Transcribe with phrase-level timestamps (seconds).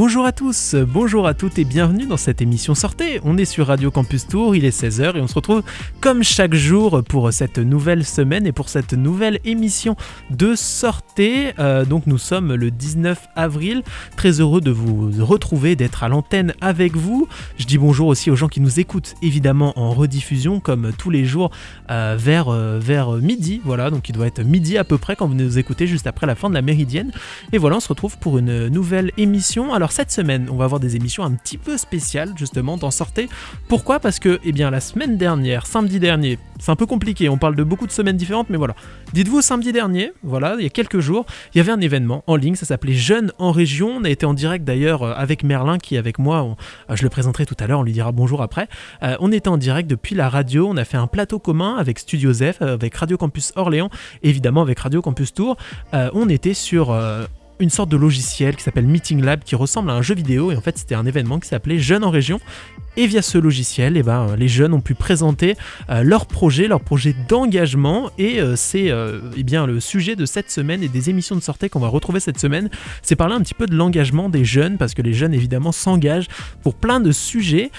[0.00, 3.20] Bonjour à tous, bonjour à toutes et bienvenue dans cette émission Sortez.
[3.24, 5.64] On est sur Radio Campus Tour, il est 16h et on se retrouve
[6.00, 9.96] comme chaque jour pour cette nouvelle semaine et pour cette nouvelle émission
[10.30, 11.52] de Sortez.
[11.58, 13.82] Euh, donc nous sommes le 19 avril,
[14.16, 17.26] très heureux de vous retrouver, d'être à l'antenne avec vous.
[17.58, 21.24] Je dis bonjour aussi aux gens qui nous écoutent évidemment en rediffusion comme tous les
[21.24, 21.50] jours
[21.90, 23.60] euh, vers, euh, vers midi.
[23.64, 26.28] Voilà, donc il doit être midi à peu près quand vous nous écoutez juste après
[26.28, 27.10] la fin de la méridienne.
[27.52, 29.74] Et voilà, on se retrouve pour une nouvelle émission.
[29.74, 33.28] Alors cette semaine, on va avoir des émissions un petit peu spéciales justement d'en sortir.
[33.68, 34.00] Pourquoi?
[34.00, 37.54] Parce que, eh bien, la semaine dernière, samedi dernier, c'est un peu compliqué, on parle
[37.54, 38.74] de beaucoup de semaines différentes, mais voilà.
[39.12, 41.24] Dites-vous, samedi dernier, voilà, il y a quelques jours,
[41.54, 43.90] il y avait un événement en ligne, ça s'appelait Jeunes en région.
[43.96, 46.56] On a été en direct d'ailleurs euh, avec Merlin qui est avec moi,
[46.90, 48.68] euh, je le présenterai tout à l'heure, on lui dira bonjour après.
[49.02, 51.98] Euh, on était en direct depuis la radio, on a fait un plateau commun avec
[51.98, 53.90] Studio Zef, avec Radio Campus Orléans,
[54.22, 55.56] évidemment avec Radio Campus Tour.
[55.92, 56.92] on était sur
[57.60, 60.52] une sorte de logiciel qui s'appelle Meeting Lab qui ressemble à un jeu vidéo.
[60.52, 62.40] Et en fait c'était un événement qui s'appelait Jeunes en région.
[62.96, 65.56] Et via ce logiciel eh ben, les jeunes ont pu présenter
[65.88, 68.10] euh, leur projet, leur projet d'engagement.
[68.18, 71.40] Et euh, c'est euh, eh bien le sujet de cette semaine et des émissions de
[71.40, 72.70] sortie qu'on va retrouver cette semaine.
[73.02, 76.28] C'est parler un petit peu de l'engagement des jeunes parce que les jeunes évidemment s'engagent
[76.62, 77.70] pour plein de sujets.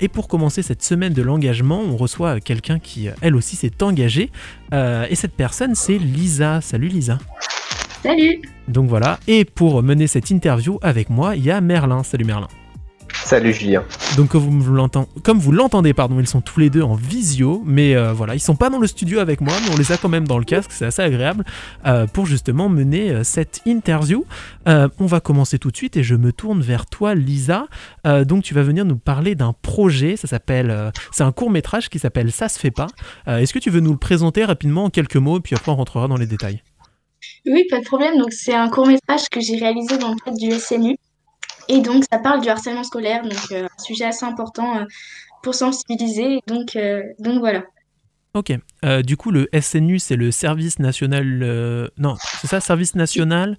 [0.00, 4.30] Et pour commencer cette semaine de l'engagement on reçoit quelqu'un qui elle aussi s'est engagée.
[4.72, 6.60] Et cette personne c'est Lisa.
[6.60, 7.18] Salut Lisa.
[8.02, 8.40] Salut
[8.72, 12.02] Donc voilà, et pour mener cette interview avec moi, il y a Merlin.
[12.02, 12.48] Salut Merlin.
[13.24, 13.84] Salut Julien.
[14.16, 18.34] Donc comme vous l'entendez, pardon, ils sont tous les deux en visio, mais euh, voilà,
[18.34, 20.38] ils sont pas dans le studio avec moi, mais on les a quand même dans
[20.38, 21.44] le casque, c'est assez agréable
[21.86, 24.24] euh, pour justement mener euh, cette interview.
[24.66, 27.66] on va commencer tout de suite et je me tourne vers toi, Lisa.
[28.04, 31.98] donc tu vas venir nous parler d'un projet, ça s'appelle, c'est un court métrage qui
[31.98, 32.88] s'appelle Ça se fait pas.
[33.26, 36.08] Est-ce que tu veux nous le présenter rapidement en quelques mots, puis après on rentrera
[36.08, 36.62] dans les détails?
[37.46, 38.18] Oui, pas de problème.
[38.18, 40.96] Donc, c'est un court-métrage que j'ai réalisé dans le cadre du SNU.
[41.68, 44.84] Et donc, ça parle du harcèlement scolaire, donc euh, un sujet assez important euh,
[45.42, 46.40] pour sensibiliser.
[46.46, 47.64] Donc, euh, donc voilà.
[48.34, 48.52] Ok.
[49.04, 51.90] du coup, le SNU, c'est le service national.
[51.98, 53.58] Non, c'est ça, service national?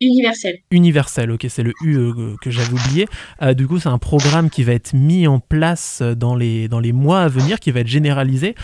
[0.00, 0.60] Universel.
[0.70, 3.06] Universel, ok, c'est le U que j'avais oublié.
[3.54, 6.92] du coup, c'est un programme qui va être mis en place dans les, dans les
[6.92, 8.54] mois à venir, qui va être généralisé.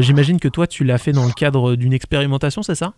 [0.00, 2.92] J'imagine que toi, tu l'as fait dans le cadre d'une expérimentation, c'est ça?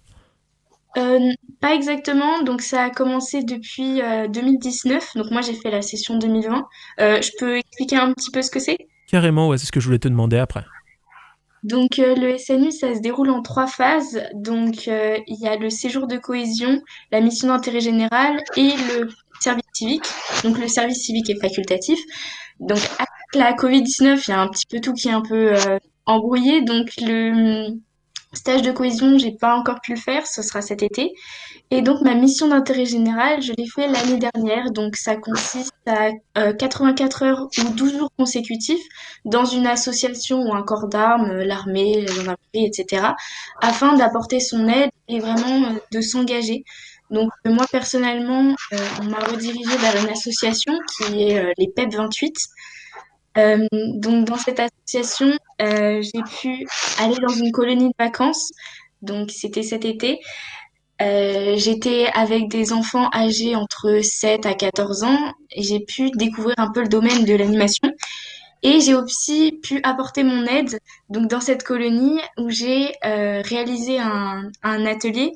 [0.99, 5.83] Euh, pas exactement, donc ça a commencé depuis 2019, euh, donc moi j'ai fait la
[5.83, 6.67] session 2020.
[7.01, 8.79] Euh, je peux expliquer un petit peu ce que c'est?
[9.09, 10.65] Carrément, ouais, c'est ce que je voulais te demander après.
[11.63, 14.21] Donc le SNU, ça se déroule en trois phases.
[14.35, 16.83] Donc il y a le séjour de cohésion,
[17.13, 19.09] la mission d'intérêt général et le
[19.41, 20.07] service civique.
[20.43, 22.01] Donc le service civique est facultatif.
[22.59, 25.55] Donc avec la Covid-19, il y a un petit peu tout qui est un peu
[26.05, 26.63] embrouillé.
[26.63, 27.77] Donc le
[28.35, 31.13] Stage de cohésion, j'ai pas encore pu le faire, ce sera cet été.
[31.71, 34.71] Et donc ma mission d'intérêt général, je l'ai fait l'année dernière.
[34.71, 36.13] Donc ça consiste à
[36.53, 38.83] 84 euh, heures ou 12 jours consécutifs
[39.27, 43.09] dans une association ou un corps d'armes, euh, l'armée, la gendarmerie, etc.
[43.61, 46.65] afin d'apporter son aide et vraiment euh, de s'engager.
[47.11, 48.55] Donc moi personnellement,
[49.01, 52.35] on m'a redirigé vers une association qui est les PEP 28
[53.39, 56.67] euh, donc dans cette association, euh, j'ai pu
[56.99, 58.53] aller dans une colonie de vacances.
[59.01, 60.21] Donc c'était cet été.
[61.01, 66.71] Euh, j'étais avec des enfants âgés entre 7 à 14 ans j'ai pu découvrir un
[66.71, 67.91] peu le domaine de l'animation.
[68.63, 70.79] Et j'ai aussi pu apporter mon aide
[71.09, 75.33] donc dans cette colonie où j'ai réalisé un atelier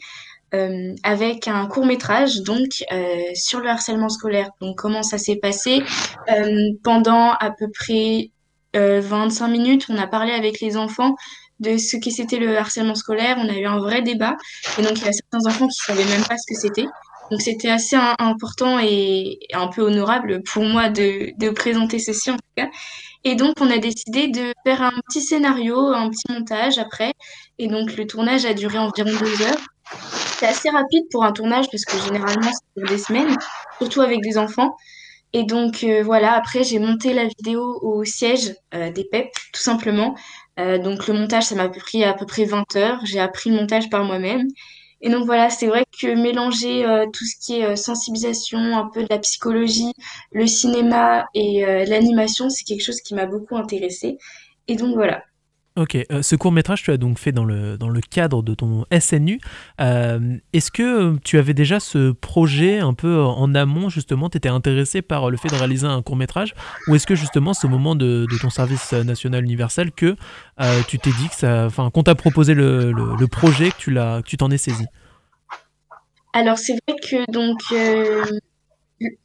[0.57, 4.51] euh, avec un court métrage donc euh, sur le harcèlement scolaire.
[4.61, 5.83] Donc comment ça s'est passé?
[6.31, 8.31] Euh, pendant à peu près
[8.75, 11.15] 25 minutes, on a parlé avec les enfants
[11.61, 13.37] de ce que c'était le harcèlement scolaire.
[13.39, 14.37] On a eu un vrai débat
[14.79, 16.87] et donc il y a certains enfants qui savaient même pas ce que c'était.
[17.31, 22.37] Donc c'était assez important et un peu honorable pour moi de, de présenter ceci en
[22.37, 22.69] tout cas.
[23.25, 27.13] Et donc on a décidé de faire un petit scénario, un petit montage après.
[27.59, 29.67] Et donc le tournage a duré environ deux heures.
[30.39, 33.37] C'est assez rapide pour un tournage parce que généralement c'est pour des semaines,
[33.79, 34.77] surtout avec des enfants.
[35.33, 39.63] Et donc euh, voilà, après j'ai monté la vidéo au siège euh, des PEP, tout
[39.63, 40.15] simplement.
[40.59, 43.01] Euh, donc le montage, ça m'a pris à peu près 20 heures.
[43.05, 44.47] J'ai appris le montage par moi-même.
[45.03, 49.09] Et donc voilà, c'est vrai que mélanger tout ce qui est sensibilisation, un peu de
[49.11, 49.93] la psychologie,
[50.33, 54.17] le cinéma et l'animation, c'est quelque chose qui m'a beaucoup intéressée.
[54.69, 55.23] Et donc voilà.
[55.77, 58.55] Ok, euh, ce court métrage tu as donc fait dans le, dans le cadre de
[58.55, 59.39] ton SNU.
[59.79, 64.49] Euh, est-ce que tu avais déjà ce projet un peu en amont justement, tu étais
[64.49, 66.55] intéressé par le fait de réaliser un court métrage
[66.89, 70.17] ou est-ce que justement ce moment de, ton service national universel que
[70.63, 74.37] euh, tu t'es dit que ça, enfin qu'on t'a proposé le, le, projet que tu
[74.39, 74.87] t'en es saisi?
[76.33, 77.61] Alors c'est vrai que donc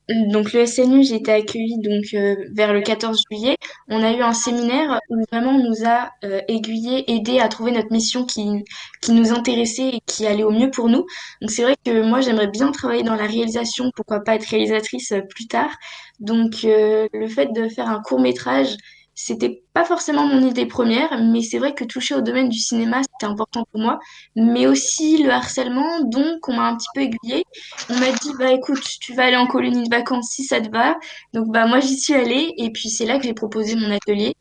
[0.10, 3.56] Donc le SNU, j'ai été accueillie donc euh, vers le 14 juillet.
[3.88, 7.72] On a eu un séminaire où vraiment on nous a euh, aiguillés, aidés à trouver
[7.72, 8.66] notre mission qui,
[9.02, 11.06] qui nous intéressait et qui allait au mieux pour nous.
[11.42, 15.14] Donc c'est vrai que moi j'aimerais bien travailler dans la réalisation, pourquoi pas être réalisatrice
[15.14, 15.72] euh, plus tard.
[16.20, 18.76] Donc le fait de faire un court métrage,
[19.14, 23.02] c'était pas forcément mon idée première, mais c'est vrai que toucher au domaine du cinéma,
[23.04, 24.00] c'était important pour moi.
[24.36, 27.44] Mais aussi le harcèlement, donc on m'a un petit peu aiguillée.
[27.90, 30.70] On m'a dit, bah écoute, tu vas aller en colonie de vacances si ça te
[30.70, 30.96] va.
[31.34, 34.34] Donc bah moi j'y suis allée et puis c'est là que j'ai proposé mon atelier.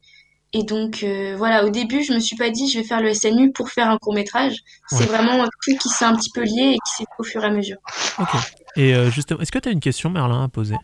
[0.52, 3.14] Et donc euh, voilà, au début je me suis pas dit je vais faire le
[3.14, 4.56] SNU pour faire un court métrage.
[4.88, 7.44] C'est vraiment tout qui s'est un petit peu lié et qui s'est fait au fur
[7.44, 7.76] et à mesure.
[8.18, 8.30] Ok.
[8.76, 10.76] Et euh, justement, est-ce que tu as une question Merlin à poser?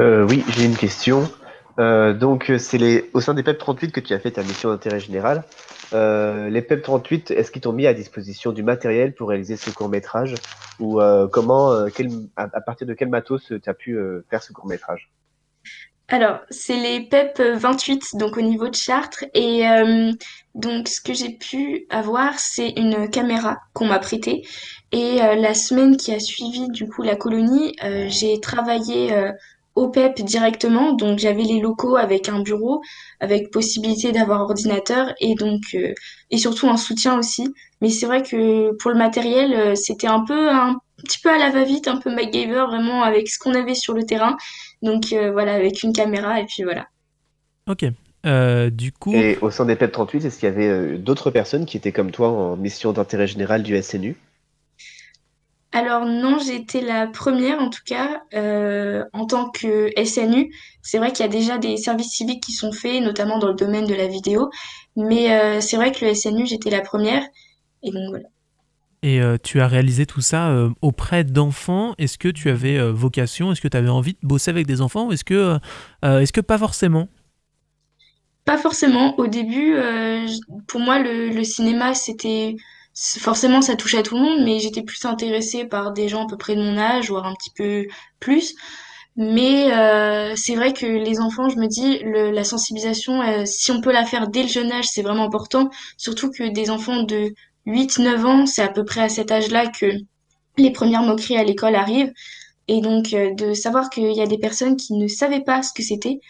[0.00, 1.30] Euh, Oui, j'ai une question.
[1.78, 5.00] Euh, donc, c'est au sein des PEP 38 que tu as fait ta mission d'intérêt
[5.00, 5.44] général.
[5.92, 9.70] Euh, les PEP 38, est-ce qu'ils t'ont mis à disposition du matériel pour réaliser ce
[9.70, 10.34] court métrage
[10.80, 11.72] Ou euh, comment,
[12.36, 13.98] à, partir de quel matos tu as pu
[14.30, 15.10] faire ce court métrage?
[16.08, 19.24] Alors, c'est les PEP 28, donc au niveau de Chartres.
[19.32, 19.64] Et
[20.54, 24.46] donc, ce que j'ai pu avoir, c'est une caméra qu'on m'a prêtée.
[24.90, 27.74] Et la semaine qui a suivi, du coup, la colonie,
[28.08, 29.32] j'ai travaillé
[29.74, 30.92] au PEP directement.
[30.92, 32.82] Donc j'avais les locaux avec un bureau,
[33.20, 35.94] avec possibilité d'avoir ordinateur et donc euh,
[36.30, 37.52] et surtout un soutien aussi.
[37.80, 41.38] Mais c'est vrai que pour le matériel, euh, c'était un peu un petit peu à
[41.38, 44.36] la va-vite, un peu MacGyver vraiment avec ce qu'on avait sur le terrain.
[44.82, 46.86] Donc euh, voilà, avec une caméra et puis voilà.
[47.68, 47.84] Ok.
[48.70, 49.12] du coup.
[49.14, 52.10] Et au sein des PEP 38, est-ce qu'il y avait d'autres personnes qui étaient comme
[52.10, 54.16] toi en mission d'intérêt général du SNU
[55.72, 60.54] alors non, j'ai été la première en tout cas euh, en tant que SNU.
[60.82, 63.54] C'est vrai qu'il y a déjà des services civiques qui sont faits, notamment dans le
[63.54, 64.50] domaine de la vidéo,
[64.96, 67.22] mais euh, c'est vrai que le SNU, j'étais la première.
[67.82, 68.28] Et donc voilà.
[69.02, 71.94] Et euh, tu as réalisé tout ça auprès d'enfants.
[71.96, 73.50] Est-ce que tu avais vocation?
[73.50, 75.08] Est-ce que tu avais envie de bosser avec des enfants?
[75.08, 75.58] Ou est-ce que,
[76.02, 77.08] est-ce que pas forcément?
[78.44, 79.18] Pas forcément.
[79.18, 79.74] Au début,
[80.68, 82.56] pour moi, le cinéma, c'était
[82.94, 86.28] forcément ça touche à tout le monde, mais j'étais plus intéressée par des gens à
[86.28, 87.86] peu près de mon âge, voire un petit peu
[88.20, 88.54] plus.
[89.16, 93.80] Mais euh, c'est vrai que les enfants, je me dis, la sensibilisation, euh, si on
[93.80, 95.68] peut la faire dès le jeune âge, c'est vraiment important.
[95.98, 97.34] Surtout que des enfants de
[97.66, 99.86] 8-9 ans, c'est à peu près à cet âge-là que
[100.56, 102.12] les premières moqueries à l'école arrivent.
[102.68, 105.72] Et donc euh, de savoir qu'il y a des personnes qui ne savaient pas ce
[105.74, 106.20] que c'était,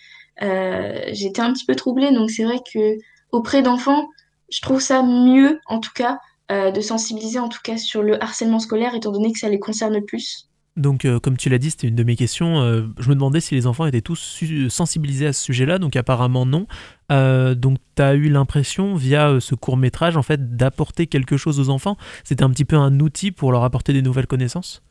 [1.13, 2.11] j'étais un petit peu troublée.
[2.13, 2.97] Donc c'est vrai que
[3.31, 4.09] auprès d'enfants,
[4.51, 6.19] je trouve ça mieux, en tout cas, euh,
[6.53, 10.03] de sensibiliser en tout cas sur le harcèlement scolaire, étant donné que ça les concerne
[10.03, 10.49] plus.
[10.77, 12.61] Donc, euh, comme tu l'as dit, c'était une de mes questions.
[12.61, 16.47] Euh, je me demandais si les enfants étaient tous sensibilisés à ce sujet-là, donc apparemment
[16.47, 16.67] non.
[17.11, 21.69] donc, tu as eu l'impression, via ce court métrage, en fait, d'apporter quelque chose aux
[21.69, 21.97] enfants?
[22.25, 24.83] C'était un petit peu un outil pour leur apporter des nouvelles connaissances?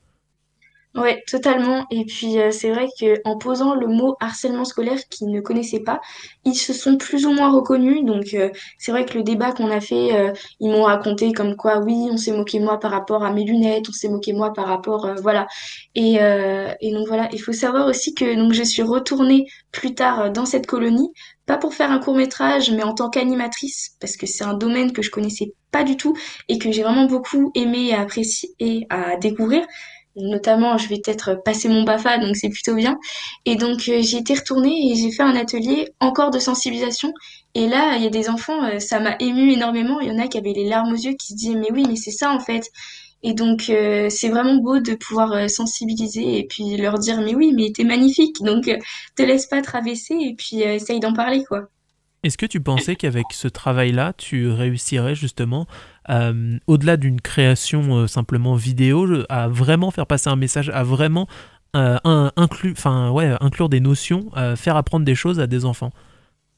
[0.94, 1.86] Ouais, totalement.
[1.90, 5.80] Et puis euh, c'est vrai que en posant le mot harcèlement scolaire qu'ils ne connaissaient
[5.80, 6.02] pas,
[6.44, 8.04] ils se sont plus ou moins reconnus.
[8.04, 11.56] Donc euh, c'est vrai que le débat qu'on a fait, euh, ils m'ont raconté comme
[11.56, 14.52] quoi oui, on s'est moqué moi par rapport à mes lunettes, on s'est moqué moi
[14.52, 15.48] par rapport voilà.
[15.96, 20.32] Et, et donc voilà, il faut savoir aussi que donc je suis retournée plus tard
[20.32, 21.12] dans cette colonie,
[21.46, 24.92] pas pour faire un court métrage, mais en tant qu'animatrice parce que c'est un domaine
[24.94, 26.16] que je connaissais pas du tout
[26.50, 29.66] et que j'ai vraiment beaucoup aimé et apprécié et à découvrir
[30.16, 33.00] notamment je vais peut-être passer mon BAFA donc c'est plutôt bien.
[33.46, 37.14] Et donc euh, j'ai été retournée et j'ai fait un atelier encore de sensibilisation.
[37.56, 40.00] Et là il y a des enfants euh, ça m'a ému énormément.
[40.00, 41.86] Il y en a qui avaient les larmes aux yeux qui se disaient mais oui
[41.88, 42.70] mais c'est ça en fait.
[43.24, 47.54] Et donc euh, c'est vraiment beau de pouvoir sensibiliser et puis leur dire mais oui
[47.56, 48.42] mais t'es magnifique.
[48.42, 48.70] Donc
[49.16, 51.70] te laisse pas traverser et puis essaye d'en parler quoi
[52.24, 55.66] est-ce que tu pensais qu'avec ce travail-là, tu réussirais justement,
[56.10, 61.28] euh, au-delà d'une création euh, simplement vidéo, à vraiment faire passer un message, à vraiment
[61.76, 61.98] euh,
[62.36, 65.92] inclure, enfin ouais, inclure des notions, faire apprendre des choses à des enfants?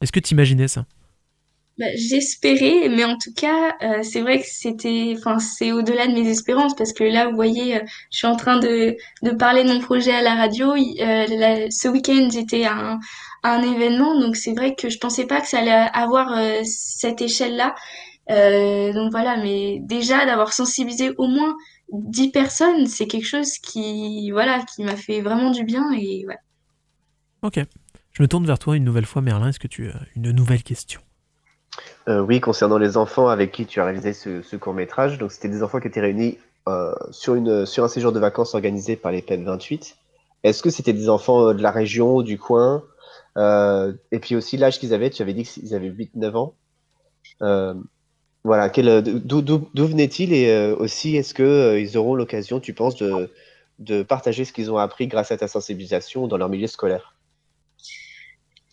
[0.02, 0.86] Est-ce que tu imaginais ça?
[1.80, 3.72] Bah, J'espérais, mais en tout cas,
[4.04, 7.80] c'est vrai que c'était, enfin, c'est au-delà de mes espérances parce que là, vous voyez,
[8.12, 10.76] je suis en train de, de parler de mon projet à la radio.
[10.76, 13.00] ce week-end, j'étais à un,
[13.44, 14.20] un événement.
[14.20, 17.76] Donc c'est vrai que je pensais pas que ça allait avoir euh, cette échelle-là.
[18.32, 21.56] Euh, donc voilà, mais déjà d'avoir sensibilisé au moins
[21.92, 26.40] 10 personnes, c'est quelque chose qui voilà qui m'a fait vraiment du bien et voilà.
[27.42, 27.60] Ok.
[28.12, 29.50] Je me tourne vers toi une nouvelle fois, Merlin.
[29.50, 31.02] Est-ce que tu as une nouvelle question?
[32.08, 35.18] Euh, Oui, concernant les enfants avec qui tu as réalisé ce, court métrage.
[35.18, 36.38] Donc c'était des enfants qui étaient réunis
[37.12, 39.98] sur, une, sur un séjour de vacances organisé par les PEP 28.
[40.44, 42.84] Est-ce que c'était des enfants de la région, du coin?
[43.38, 46.56] Euh, et puis aussi l'âge qu'ils avaient, tu avais dit qu'ils avaient 8-9 ans.
[47.42, 47.74] Euh,
[48.44, 53.32] voilà, d'où venaient-ils et euh, aussi est-ce qu'ils ils auront l'occasion, tu penses, de,
[53.80, 57.16] de partager ce qu'ils ont appris grâce à ta sensibilisation dans leur milieu scolaire?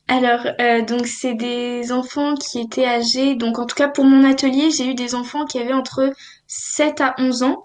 [0.09, 4.29] Alors, euh, donc c'est des enfants qui étaient âgés, donc en tout cas pour mon
[4.29, 6.13] atelier, j'ai eu des enfants qui avaient entre
[6.49, 7.65] 7 à 11 ans.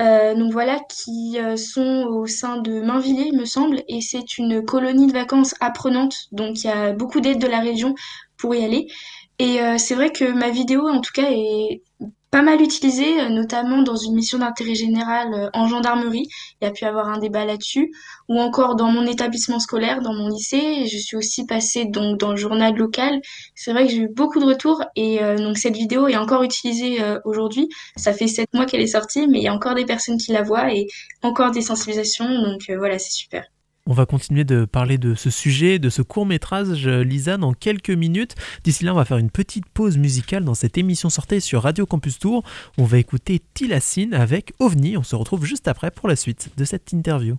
[0.00, 4.38] Euh, donc voilà, qui euh, sont au sein de Mainvilliers, il me semble, et c'est
[4.38, 7.94] une colonie de vacances apprenante, donc il y a beaucoup d'aides de la région
[8.36, 8.88] pour y aller.
[9.38, 11.82] Et c'est vrai que ma vidéo, en tout cas, est
[12.32, 16.26] pas mal utilisé, euh, notamment dans une mission d'intérêt général euh, en gendarmerie.
[16.60, 17.92] Il y a pu avoir un débat là-dessus,
[18.28, 20.86] ou encore dans mon établissement scolaire, dans mon lycée.
[20.86, 23.20] Je suis aussi passée donc dans le journal local.
[23.54, 26.42] C'est vrai que j'ai eu beaucoup de retours et euh, donc cette vidéo est encore
[26.42, 27.68] utilisée aujourd'hui.
[27.96, 30.32] Ça fait sept mois qu'elle est sortie, mais il y a encore des personnes qui
[30.32, 30.86] la voient et
[31.22, 32.28] encore des sensibilisations.
[32.42, 33.44] Donc voilà, c'est super.
[33.84, 37.90] On va continuer de parler de ce sujet, de ce court métrage, Lisa, dans quelques
[37.90, 38.36] minutes.
[38.62, 41.84] D'ici là, on va faire une petite pause musicale dans cette émission sortie sur Radio
[41.84, 42.44] Campus Tour.
[42.78, 44.96] On va écouter Tilassine avec OVNI.
[44.96, 47.38] On se retrouve juste après pour la suite de cette interview.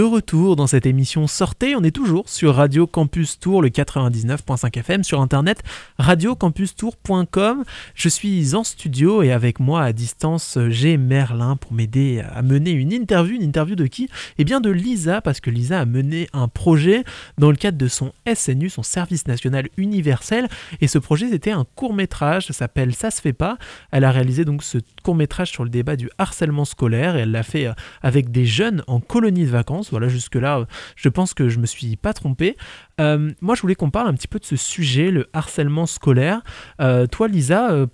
[0.00, 1.76] De retour dans cette émission Sortez.
[1.76, 5.62] On est toujours sur Radio Campus Tour, le 99.5 FM, sur internet
[6.10, 7.62] radiocampustour.com.
[7.94, 12.72] Je suis en studio et avec moi à distance, j'ai Merlin pour m'aider à mener
[12.72, 13.36] une interview.
[13.36, 14.08] Une interview de qui?
[14.36, 17.04] Eh bien de Lisa, parce que Lisa a mené un projet
[17.38, 20.48] dans le cadre de son SNU, son service national universel.
[20.80, 23.56] Et ce projet, c'était un court métrage, ça s'appelle Ça se fait pas.
[23.92, 27.30] Elle a réalisé donc ce court métrage sur le débat du harcèlement scolaire et elle
[27.30, 29.90] l'a fait euh, avec des jeunes en colonie de vacances.
[29.92, 32.56] Voilà, jusque-là, je pense que je me suis pas trompé.
[33.00, 36.42] Euh, moi, je voulais qu'on parle un petit peu de ce sujet, le harcèlement scolaire.
[36.80, 37.86] Euh, toi, Lisa,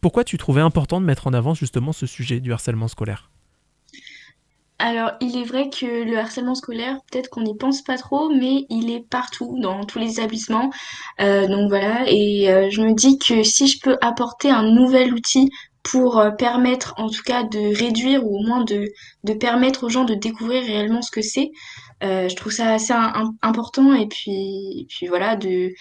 [0.00, 3.30] pourquoi tu trouvais important de mettre en avant justement ce sujet du harcèlement scolaire?
[4.80, 8.66] Alors, il est vrai que le harcèlement scolaire, peut-être qu'on n'y pense pas trop, mais
[8.68, 10.70] il est partout, dans tous les établissements.
[11.20, 15.48] donc voilà, et je me dis que si je peux apporter un nouvel outil
[15.84, 19.88] pour euh, permettre en tout cas de réduire ou au moins de, de permettre aux
[19.88, 21.50] gens de découvrir réellement ce que c'est.
[22.02, 22.94] Euh, je trouve ça assez
[23.42, 25.72] important et puis, puis voilà, de,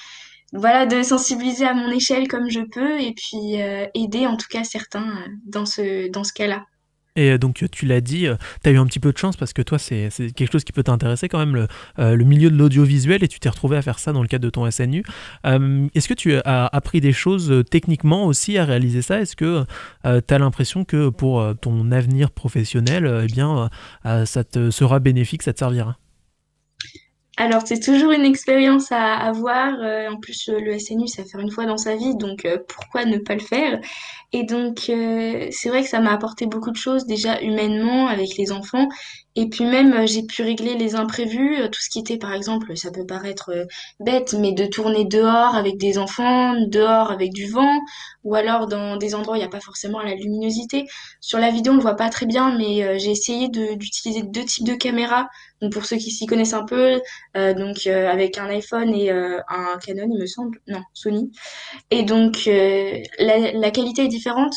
[0.51, 4.47] voilà, de sensibiliser à mon échelle comme je peux et puis euh, aider en tout
[4.49, 6.65] cas certains dans ce, dans ce cas-là.
[7.15, 9.37] Et euh, donc tu l'as dit, euh, tu as eu un petit peu de chance
[9.37, 11.67] parce que toi c'est quelque chose qui peut t'intéresser quand même, le,
[11.99, 14.43] euh, le milieu de l'audiovisuel, et tu t'es retrouvé à faire ça dans le cadre
[14.43, 15.03] de ton SNU.
[15.43, 19.21] Est-ce que tu as appris des choses techniquement aussi à réaliser ça?
[19.21, 19.63] Est-ce que
[20.03, 23.69] tu as l'impression que pour ton avenir professionnel, eh bien,
[24.03, 25.97] ça te sera bénéfique, ça te servira?
[27.37, 29.73] Alors, c'est toujours une expérience à avoir.
[30.11, 33.33] en plus, le SNU, ça fait une fois dans sa vie, donc pourquoi ne pas
[33.33, 33.79] le faire?
[34.33, 38.51] Et donc, c'est vrai que ça m'a apporté beaucoup de choses, déjà humainement, avec les
[38.51, 38.87] enfants,
[39.35, 42.33] et puis même, euh, j'ai pu régler les imprévus, euh, tout ce qui était, par
[42.33, 43.65] exemple, ça peut paraître euh,
[43.99, 47.79] bête, mais de tourner dehors avec des enfants, dehors avec du vent,
[48.23, 50.85] ou alors dans des endroits où il n'y a pas forcément la luminosité.
[51.19, 54.67] Sur la vidéo, on le voit pas très bien, mais j'ai essayé d'utiliser deux types
[54.67, 55.27] de caméras.
[55.61, 57.01] Donc pour ceux qui s'y connaissent un peu,
[57.35, 61.31] donc avec un iPhone et un Canon, il me semble, non, Sony.
[61.91, 64.55] Et donc la, la qualité est différente.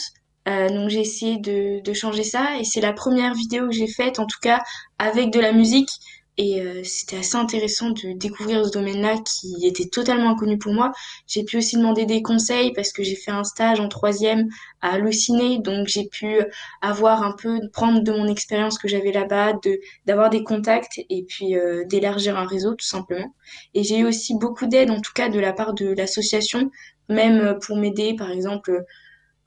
[0.49, 3.89] Euh, donc j'ai essayé de, de, changer ça et c'est la première vidéo que j'ai
[3.89, 4.63] faite en tout cas
[4.99, 5.91] avec de la musique
[6.39, 10.93] et euh, c'était assez intéressant de découvrir ce domaine-là qui était totalement inconnu pour moi.
[11.27, 14.49] J'ai pu aussi demander des conseils parce que j'ai fait un stage en troisième
[14.83, 16.41] à Allociné, donc j'ai pu
[16.83, 21.25] avoir un peu, prendre de mon expérience que j'avais là-bas, de d'avoir des contacts et
[21.25, 23.35] puis euh, d'élargir un réseau tout simplement.
[23.75, 26.71] Et j'ai eu aussi beaucoup d'aide en tout cas de la part de l'association,
[27.09, 28.85] même pour m'aider par exemple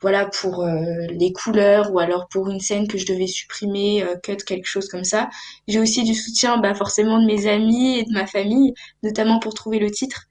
[0.01, 4.15] voilà pour euh, les couleurs ou alors pour une scène que je devais supprimer, euh,
[4.23, 5.29] cut quelque chose comme ça.
[5.67, 9.53] J'ai aussi du soutien bah, forcément de mes amis et de ma famille, notamment pour
[9.53, 10.27] trouver le titre.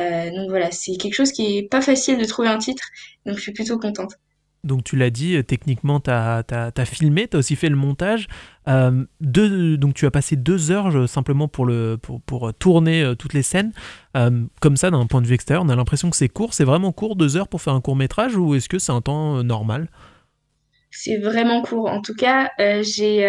[0.00, 2.84] Euh, donc voilà, c'est quelque chose qui est pas facile de trouver un titre,
[3.26, 4.12] donc je suis plutôt contente.
[4.64, 6.44] Donc tu l'as dit, euh, techniquement, tu as,
[6.84, 8.28] filmé, tu as aussi fait le montage.
[8.68, 13.34] Euh, donc tu as passé deux heures simplement pour, le, pour, pour euh, tourner toutes
[13.34, 13.72] les scènes.
[14.14, 16.54] comme ça, d'un point de vue extérieur, on a l'impression que c'est court.
[16.54, 19.00] C'est vraiment court, deux heures pour faire un court métrage, ou est-ce que c'est un
[19.00, 19.88] temps normal?
[20.92, 21.88] C'est vraiment court.
[21.88, 22.50] En tout cas,
[22.82, 23.26] j'ai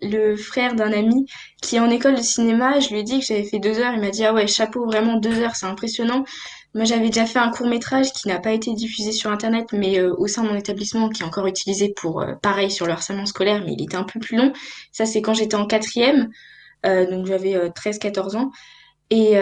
[0.00, 1.26] le frère d'un ami
[1.60, 2.80] qui est en école de cinéma.
[2.80, 3.92] Je lui ai dit que j'avais fait deux heures.
[3.94, 6.24] Il m'a dit ah ouais chapeau vraiment deux heures, c'est impressionnant.
[6.76, 9.98] Moi, j'avais déjà fait un court métrage qui n'a pas été diffusé sur Internet, mais
[9.98, 12.92] euh, au sein de mon établissement, qui est encore utilisé pour, euh, pareil, sur le
[12.92, 14.52] harcèlement scolaire, mais il était un peu plus long.
[14.92, 16.28] Ça, c'est quand j'étais en quatrième,
[16.84, 18.50] euh, donc j'avais 13-14 ans.
[19.08, 19.36] Et,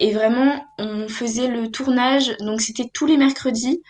[0.00, 3.82] et vraiment, on faisait le tournage, donc c'était tous les mercredis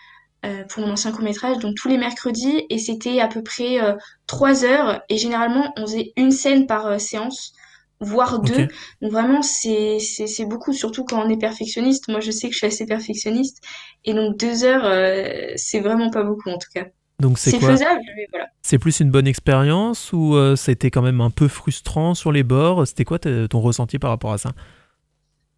[0.69, 3.79] pour mon ancien court métrage, donc tous les mercredis, et c'était à peu près
[4.27, 7.53] 3 heures, et généralement, on faisait une scène par séance
[7.99, 8.67] voire deux.
[9.01, 12.07] Donc vraiment, c'est, c'est, beaucoup, surtout quand on est perfectionniste.
[12.07, 13.61] Moi, je sais que je suis assez perfectionniste.
[14.03, 16.85] Et donc, deux heures, euh, c'est vraiment pas beaucoup, en tout cas.
[17.19, 18.47] Donc c'est, faisable, mais voilà.
[18.61, 22.43] C'est plus une bonne expérience ou euh, c'était quand même un peu frustrant sur les
[22.43, 22.85] bords?
[22.85, 24.51] C'était quoi ton ressenti par rapport à ça?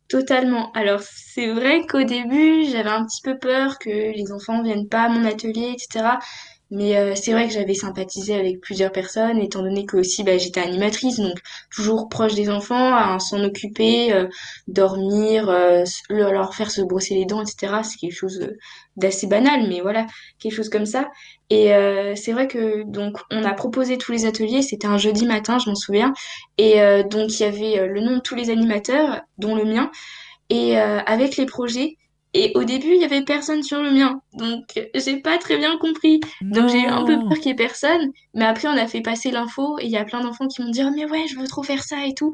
[0.08, 0.72] Totalement.
[0.74, 5.04] Alors c'est vrai qu'au début j'avais un petit peu peur que les enfants viennent pas
[5.06, 6.18] à mon atelier, etc.
[6.70, 10.38] Mais euh, c'est vrai que j'avais sympathisé avec plusieurs personnes, étant donné que aussi bah,
[10.38, 11.40] j'étais animatrice, donc
[11.74, 14.28] toujours proche des enfants, s'en occuper, euh,
[14.68, 17.82] dormir, euh, leur faire se brosser les dents, etc.
[17.84, 18.50] C'est quelque chose
[18.98, 20.08] d'assez banal, mais voilà,
[20.40, 21.10] quelque chose comme ça.
[21.50, 21.70] Et
[22.16, 25.70] c'est vrai que donc on a proposé tous les ateliers, c'était un jeudi matin, je
[25.70, 26.14] m'en souviens,
[26.58, 26.76] et
[27.06, 29.90] donc il y avait le nom de tous les animateurs, dont le mien,
[30.50, 31.96] et avec les projets
[32.38, 34.22] et au début, il y avait personne sur le mien.
[34.34, 36.20] Donc, j'ai pas très bien compris.
[36.42, 38.12] Donc, j'ai eu un peu peur qu'il y ait personne.
[38.36, 40.70] Mais après, on a fait passer l'info et il y a plein d'enfants qui m'ont
[40.70, 42.32] dit oh, Mais ouais, je veux trop faire ça et tout.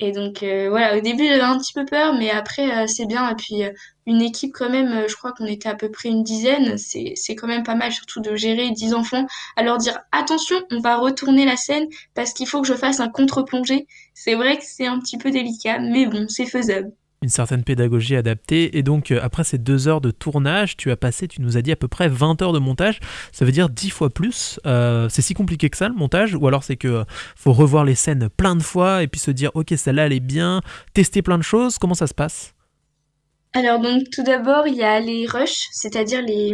[0.00, 3.30] Et donc voilà, au début j'avais un petit peu peur, mais après c'est bien.
[3.30, 3.62] Et puis
[4.06, 7.46] une équipe quand même, je crois qu'on était à peu près une dizaine, c'est quand
[7.46, 9.26] même pas mal, surtout de gérer 10 enfants,
[9.56, 12.98] à leur dire attention, on va retourner la scène parce qu'il faut que je fasse
[12.98, 13.86] un contre-plongée.
[14.14, 16.90] C'est vrai que c'est un petit peu délicat, mais bon, c'est faisable
[17.24, 18.76] une certaine pédagogie adaptée.
[18.78, 21.62] Et donc, euh, après ces deux heures de tournage, tu as passé, tu nous as
[21.62, 23.00] dit, à peu près 20 heures de montage.
[23.32, 24.60] Ça veut dire 10 fois plus.
[24.66, 26.34] Euh, c'est si compliqué que ça, le montage?
[26.34, 29.30] Ou alors c'est que euh, faut revoir les scènes plein de fois et puis se
[29.30, 30.60] dire, ok, celle-là, elle est bien,
[30.92, 31.78] tester plein de choses.
[31.78, 32.54] Comment ça se passe?
[33.54, 36.52] Alors donc tout d'abord il y a les rushs, c'est-à-dire les,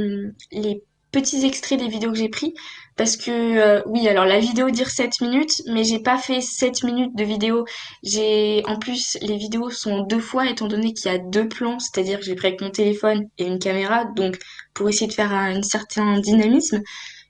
[0.53, 2.55] les petits extraits des vidéos que j'ai pris
[2.97, 6.85] parce que euh, oui alors la vidéo dure 7 minutes mais j'ai pas fait 7
[6.85, 7.65] minutes de vidéo
[8.03, 11.79] j'ai en plus les vidéos sont deux fois étant donné qu'il y a deux plans
[11.79, 14.39] c'est-à-dire que j'ai pris avec mon téléphone et une caméra donc
[14.75, 16.83] pour essayer de faire un, certain dynamisme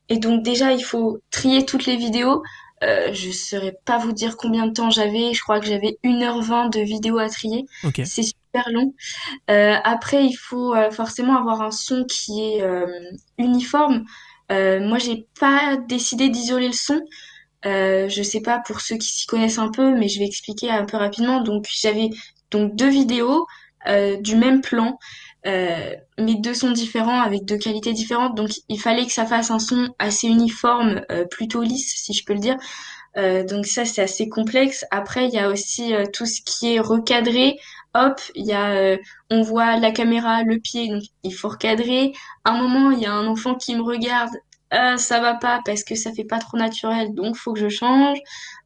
[0.09, 2.43] et donc déjà il faut trier toutes les vidéos
[2.83, 5.35] euh, je saurais pas vous dire combien de temps j'avais.
[5.35, 7.67] Je crois que j'avais 1h20 de vidéos à trier.
[8.05, 8.95] C'est super long.
[9.51, 12.87] Euh, après, il faut euh, forcément avoir un son qui est euh,
[13.39, 14.05] uniforme.
[14.51, 17.01] moi, j'ai pas décidé d'isoler le son.
[17.65, 20.85] je sais pas pour ceux qui s'y connaissent un peu, mais je vais expliquer un
[20.85, 21.41] peu rapidement.
[21.43, 22.11] Donc, j'avais
[22.51, 23.47] donc deux vidéos
[24.21, 24.99] du même plan.
[25.47, 28.35] Euh, mais deux sons différents avec deux qualités différentes.
[28.35, 32.35] Donc il fallait que ça fasse un son assez uniforme, plutôt lisse si je peux
[32.35, 32.57] le dire.
[33.17, 34.85] Euh, donc ça c'est assez complexe.
[34.91, 37.59] Après il y a aussi tout ce qui est recadré
[37.95, 38.97] hop, il y a, euh,
[39.31, 42.13] on voit la caméra, le pied, donc il faut recadrer.
[42.45, 44.31] À un moment, il y a un enfant qui me regarde,
[44.75, 47.69] euh, ça va pas parce que ça fait pas trop naturel, donc faut que je
[47.69, 48.19] change.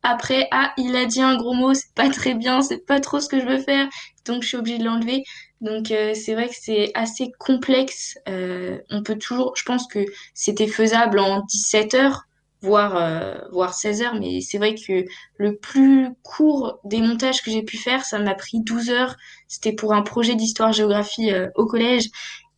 [0.02, 3.20] Après, ah, il a dit un gros mot, c'est pas très bien, c'est pas trop
[3.20, 3.88] ce que je veux faire,
[4.26, 5.24] donc je suis obligée de l'enlever.
[5.60, 8.18] Donc euh, c'est vrai que c'est assez complexe.
[8.26, 10.00] on peut toujours, je pense que
[10.34, 12.26] c'était faisable en 17 heures
[12.64, 14.14] voire, euh, voire 16 heures.
[14.14, 15.04] Mais c'est vrai que
[15.36, 19.16] le plus court des montages que j'ai pu faire, ça m'a pris 12 heures.
[19.46, 22.08] C'était pour un projet d'histoire-géographie euh, au collège.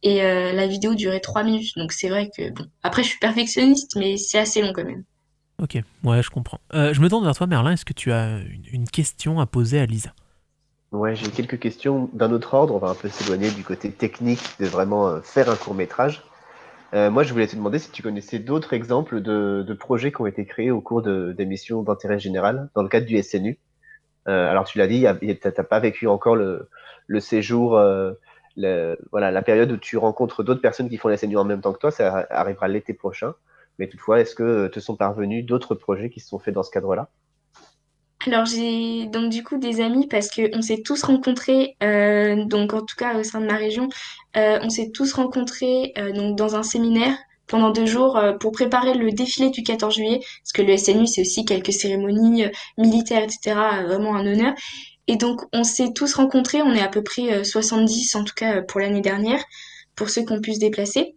[0.02, 1.72] Et euh, la vidéo durait 3 minutes.
[1.76, 5.04] Donc c'est vrai que, bon, après je suis perfectionniste, mais c'est assez long quand même.
[5.60, 6.60] Ok, ouais, je comprends.
[6.72, 7.72] je me tourne vers toi, Merlin.
[7.72, 8.40] Est-ce que tu as
[8.72, 10.12] une, question à poser à Lisa?
[10.92, 12.74] Ouais, j'ai quelques questions d'un autre ordre.
[12.74, 16.22] On va un peu s'éloigner du côté technique de vraiment faire un court métrage.
[16.94, 20.26] Euh, moi, je voulais te demander si tu connaissais d'autres exemples de, projets qui ont
[20.26, 23.58] été créés au cours d'émissions d'intérêt général dans le cadre du SNU.
[24.28, 26.68] Euh, alors, tu l'as dit, tu n'as pas vécu encore le,
[27.20, 28.12] séjour, euh,
[29.10, 31.72] voilà, la période où tu rencontres d'autres personnes qui font le SNU en même temps
[31.72, 31.90] que toi.
[31.90, 33.34] Ça arrivera l'été prochain.
[33.78, 36.70] Mais toutefois, est-ce que te sont parvenus d'autres projets qui se sont faits dans ce
[36.70, 37.10] cadre-là?
[38.26, 42.80] Alors j'ai donc du coup des amis parce qu'on s'est tous rencontrés, euh, donc en
[42.80, 43.88] tout cas au sein de ma région,
[44.36, 48.94] euh, on s'est tous rencontrés euh, donc dans un séminaire pendant deux jours pour préparer
[48.94, 52.44] le défilé du 14 juillet, parce que le SNU c'est aussi quelques cérémonies
[52.76, 53.54] militaires, etc.
[53.84, 54.52] Vraiment un honneur.
[55.06, 58.62] Et donc on s'est tous rencontrés, on est à peu près 70 en tout cas
[58.62, 59.44] pour l'année dernière,
[59.94, 61.14] pour ceux qu'on puisse déplacer.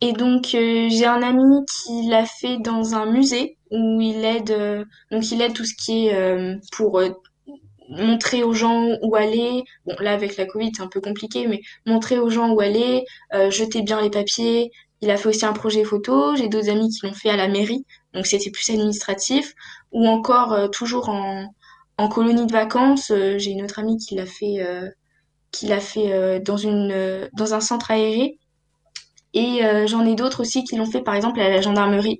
[0.00, 4.50] Et donc euh, j'ai un ami qui l'a fait dans un musée où il aide
[4.50, 7.00] euh, donc il aide tout ce qui est euh, pour
[7.90, 9.62] montrer aux gens où aller.
[9.84, 13.04] Bon là avec la Covid c'est un peu compliqué mais montrer aux gens où aller,
[13.50, 14.70] jeter bien les papiers.
[15.02, 16.36] Il a fait aussi un projet photo.
[16.36, 17.84] J'ai d'autres amis qui l'ont fait à la mairie
[18.14, 19.54] donc c'était plus administratif
[19.92, 21.46] ou encore toujours en
[21.98, 23.12] en colonie de vacances.
[23.36, 24.64] j'ai une autre amie qui l'a fait
[25.52, 28.39] qui l'a fait dans une dans un centre aéré
[29.34, 32.18] et euh, j'en ai d'autres aussi qui l'ont fait par exemple à la gendarmerie.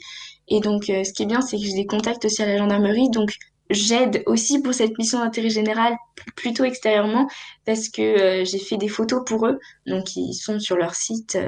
[0.49, 2.57] Et donc euh, ce qui est bien, c'est que j'ai des contacts aussi à la
[2.57, 3.11] gendarmerie.
[3.11, 3.33] Donc
[3.71, 5.97] j'aide aussi pour cette mission d'intérêt général
[6.37, 7.29] plutôt extérieurement
[7.65, 9.59] parce que euh, j'ai fait des photos pour eux.
[9.87, 11.39] Donc ils sont sur leur site.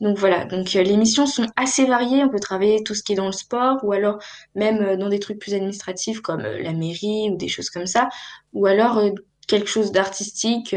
[0.00, 2.24] donc voilà, donc les missions sont assez variées.
[2.24, 4.18] On peut travailler tout ce qui est dans le sport ou alors
[4.54, 8.08] même dans des trucs plus administratifs comme la mairie ou des choses comme ça.
[8.52, 9.00] Ou alors
[9.48, 10.74] quelque chose d'artistique.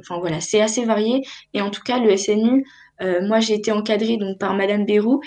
[0.00, 1.22] Enfin voilà, c'est assez varié.
[1.54, 2.64] Et en tout cas, le SNU euh,
[3.00, 5.20] moi, j'ai été encadrée donc par Madame Bérou.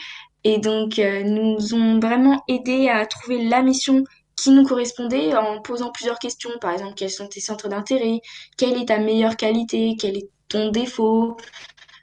[0.43, 4.03] Et donc euh, nous ont vraiment aidé à trouver la mission
[4.35, 6.51] qui nous correspondait en posant plusieurs questions.
[6.61, 8.21] Par exemple, quels sont tes centres d'intérêt?
[8.57, 9.95] Quelle est ta meilleure qualité?
[9.99, 11.35] Quel est ton défaut?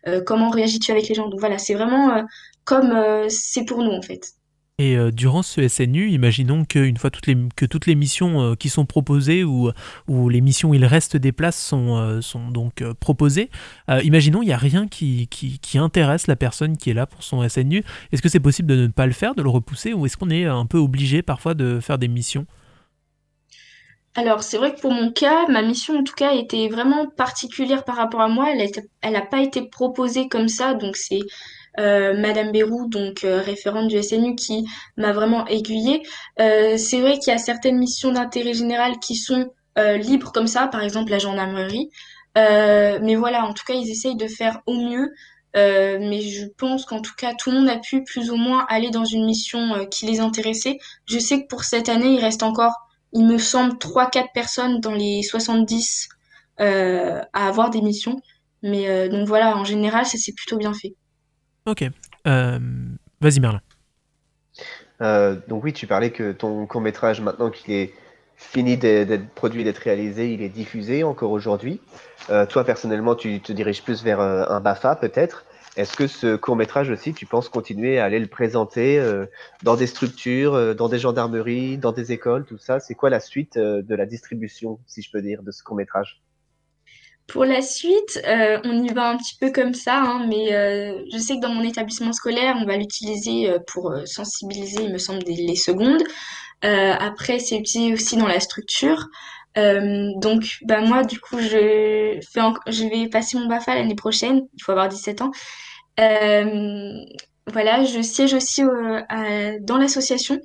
[0.06, 1.28] Euh, Comment réagis-tu avec les gens?
[1.28, 2.24] Donc voilà, c'est vraiment
[2.64, 2.92] comme
[3.28, 4.32] c'est pour nous en fait.
[4.78, 8.54] Et euh, durant ce SNU, imaginons qu'une fois toutes les, que toutes les missions euh,
[8.56, 9.70] qui sont proposées ou,
[10.08, 13.50] ou les missions où il reste des places sont, euh, sont donc proposées,
[14.02, 17.48] imaginons il n'y a rien qui, qui, intéresse la personne qui est là pour son
[17.48, 17.84] SNU.
[18.10, 20.30] Est-ce que c'est possible de ne pas le faire, de le repousser, ou est-ce qu'on
[20.30, 22.46] est un peu obligé parfois de faire des missions?
[24.16, 27.84] Alors, c'est vrai que pour mon cas, ma mission en tout cas était vraiment particulière
[27.84, 28.46] par rapport à moi.
[29.02, 31.20] Elle n'a pas été proposée comme ça, donc c'est
[31.80, 34.64] euh, Madame Bérou, donc euh, référente du SNU, qui
[34.96, 36.02] m'a vraiment aiguillée.
[36.40, 40.68] Euh, c'est vrai qu'il y a certaines missions d'intérêt général qui sont libres comme ça,
[40.68, 41.90] par exemple la gendarmerie.
[42.36, 45.12] mais voilà, en tout cas, ils essayent de faire au mieux.
[45.54, 48.90] mais je pense qu'en tout cas, tout le monde a pu plus ou moins aller
[48.90, 50.78] dans une mission qui les intéressait.
[51.06, 52.74] Je sais que pour cette année, il reste encore,
[53.12, 56.08] il me semble, 3-4 personnes dans les 70
[56.58, 58.20] à avoir des missions.
[58.62, 60.94] Mais donc voilà, en général, ça s'est plutôt bien fait.
[61.66, 61.84] Ok.
[62.24, 63.60] Vas-y, Merlin.
[65.00, 67.92] Euh, donc oui, tu parlais que ton court métrage, maintenant qu'il est
[68.36, 71.80] fini d'être produit, d'être réalisé, il est diffusé encore aujourd'hui.
[72.30, 75.44] Euh, toi, personnellement, tu te diriges plus vers euh, un BAFA peut-être.
[75.76, 79.02] Est-ce que ce court métrage aussi, tu penses continuer à aller le présenter
[79.64, 82.78] dans des structures, dans des gendarmeries, dans des écoles, tout ça?
[82.78, 86.22] C'est quoi la suite de la distribution, si je peux dire, de ce court métrage
[87.26, 91.02] pour la suite, euh, on y va un petit peu comme ça, hein, mais euh,
[91.12, 94.98] je sais que dans mon établissement scolaire, on va l'utiliser euh, pour sensibiliser, il me
[94.98, 96.02] semble, les secondes.
[96.62, 99.08] après, c'est utilisé aussi dans la structure.
[99.56, 104.42] donc, bah moi, du coup, je fais, je vais passer mon Bafa l'année prochaine.
[104.54, 105.30] Il faut avoir 17 ans.
[107.46, 110.38] voilà, je siège aussi dans l'association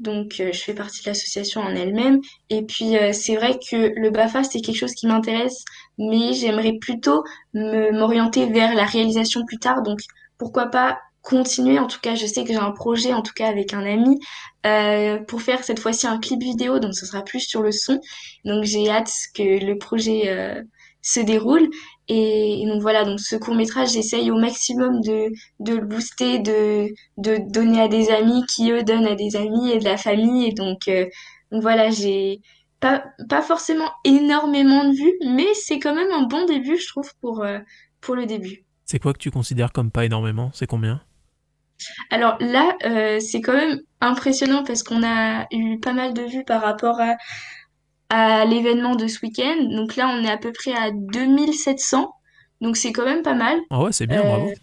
[0.00, 2.20] donc, je fais partie de l'association en elle-même.
[2.50, 5.64] Et puis, c'est vrai que le BAFA, c'est quelque chose qui m'intéresse,
[5.98, 9.82] mais j'aimerais plutôt m'orienter vers la réalisation plus tard.
[9.82, 10.00] Donc,
[10.38, 11.78] pourquoi pas continuer.
[11.78, 14.18] En tout cas, je sais que j'ai un projet, en tout cas avec un ami,
[14.66, 16.78] euh, pour faire cette fois-ci un clip vidéo.
[16.78, 18.00] Donc, ce sera plus sur le son.
[18.44, 20.64] Donc, j'ai hâte que le projet
[21.04, 21.68] se déroule.
[22.08, 25.30] Et, donc voilà, donc ce court métrage, j'essaye au maximum de,
[25.60, 29.84] le booster, de, donner à des amis qui eux donnent à des amis et de
[29.84, 30.46] la famille.
[30.46, 31.06] Et donc, euh,
[31.52, 32.40] donc voilà, j'ai
[32.84, 37.10] pas, pas forcément énormément de vues, mais c'est quand même un bon début, je trouve,
[37.22, 37.58] pour, euh,
[38.02, 38.66] pour le début.
[38.84, 40.50] C'est quoi que tu considères comme pas énormément?
[40.52, 41.00] C'est combien?
[42.10, 46.44] Alors là, euh, c'est quand même impressionnant parce qu'on a eu pas mal de vues
[46.44, 47.16] par rapport à,
[48.10, 49.56] à l'événement de ce week-end.
[49.70, 52.14] Donc là, on est à peu près à 2700.
[52.60, 53.58] Donc c'est quand même pas mal.
[53.70, 54.48] Ah ouais, c'est bien, bravo.
[54.48, 54.54] Euh,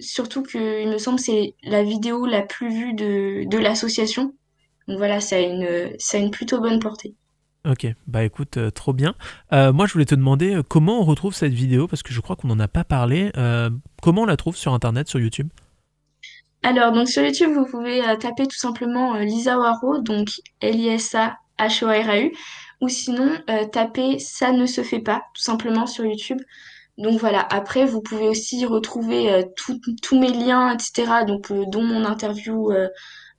[0.00, 4.34] surtout que, il me semble, c'est la vidéo la plus vue de, de l'association.
[4.88, 7.14] Donc voilà, ça a, une, ça a une plutôt bonne portée.
[7.68, 9.14] Ok, bah écoute, euh, trop bien.
[9.52, 12.36] Euh, moi, je voulais te demander comment on retrouve cette vidéo, parce que je crois
[12.36, 13.32] qu'on n'en a pas parlé.
[14.02, 15.48] comment on la trouve sur Internet, sur YouTube?
[16.62, 20.28] Alors, donc sur YouTube, vous pouvez taper tout simplement Lisa Waro, donc
[20.60, 22.32] L-I-S-A-H-O-R-A-U
[22.80, 26.40] ou sinon euh, tapez ça ne se fait pas tout simplement sur YouTube.
[26.98, 29.42] Donc voilà, après vous pouvez aussi retrouver euh,
[30.02, 31.24] tous mes liens, etc.
[31.26, 32.70] Donc euh, dont mon interview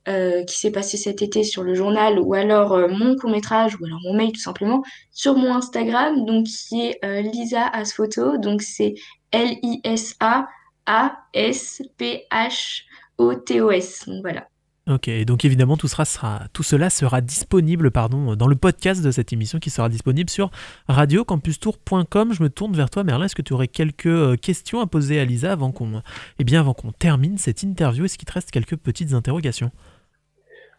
[0.04, 4.00] qui s'est passée cet été sur le journal ou alors mon court métrage ou alors
[4.02, 8.94] mon mail tout simplement sur mon Instagram donc qui est Lisa Asphoto donc c'est
[9.30, 10.46] L I S A
[10.86, 12.82] A S P H
[13.18, 14.04] O T O S.
[14.06, 14.46] Donc voilà.
[14.88, 19.32] Ok, donc évidemment tout, sera, tout cela sera disponible pardon, dans le podcast de cette
[19.32, 20.50] émission qui sera disponible sur
[20.88, 22.32] radiocampustour.com.
[22.32, 25.20] Je me tourne vers toi Merlin, est-ce que tu aurais quelques euh, questions à poser
[25.20, 26.02] à Lisa avant qu'on
[26.40, 28.06] eh bien, avant qu'on termine cette interview?
[28.06, 29.70] Est-ce qu'il te reste quelques petites interrogations?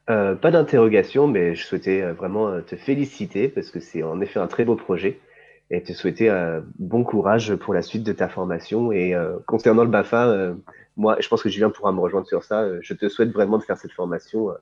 [0.10, 4.40] Euh, Pas d'interrogation, mais je souhaitais euh, vraiment te féliciter parce que c'est en effet
[4.40, 5.20] un très beau projet
[5.72, 6.30] et te souhaiter
[6.78, 8.92] bon courage pour la suite de ta formation.
[8.92, 9.16] Et
[9.48, 10.54] concernant le BAFA,
[10.96, 12.62] moi, je pense que Julien pourra me rejoindre sur ça.
[12.62, 14.52] Euh, je te souhaite vraiment de faire cette formation.
[14.52, 14.56] Euh,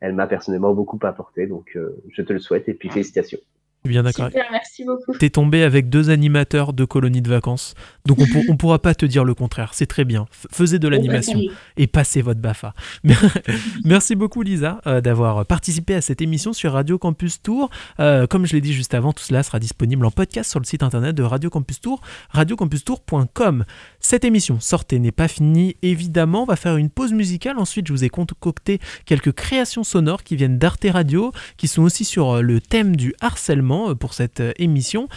[0.00, 3.40] elle m'a personnellement beaucoup apporté, donc euh, je te le souhaite et puis félicitations.
[3.84, 4.26] Bien d'accord.
[4.26, 5.16] Super, merci beaucoup.
[5.18, 7.74] T'es tombé avec deux animateurs de colonies de vacances,
[8.06, 9.72] donc on, ne pourra pas te dire le contraire.
[9.72, 10.26] C'est très bien.
[10.30, 11.40] Faisez de l'animation
[11.76, 12.74] et passez votre Bafa.
[13.84, 17.70] merci beaucoup Lisa euh, d'avoir participé à cette émission sur Radio Campus Tour.
[18.00, 20.64] Euh, comme je l'ai dit juste avant, tout cela sera disponible en podcast sur le
[20.64, 23.64] site internet de Radio Campus Tour, radiocampustour.com.
[24.00, 26.42] Cette émission sortez n'est pas finie évidemment.
[26.42, 27.58] On va faire une pause musicale.
[27.58, 32.04] Ensuite, je vous ai concocté quelques créations sonores qui viennent d'Arte Radio, qui sont aussi
[32.04, 35.08] sur euh, le thème du harcèlement euh, pour cette euh, émission.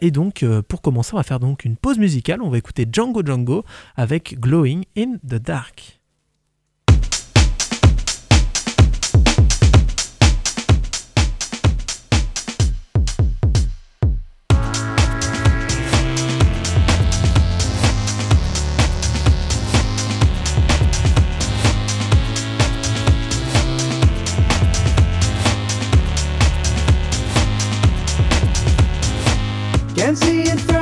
[0.00, 2.40] Et donc, pour commencer, on va faire donc une pause musicale.
[2.42, 3.64] On va écouter Django Django
[3.96, 6.00] avec Glowing in the Dark.
[29.96, 30.75] Can't see it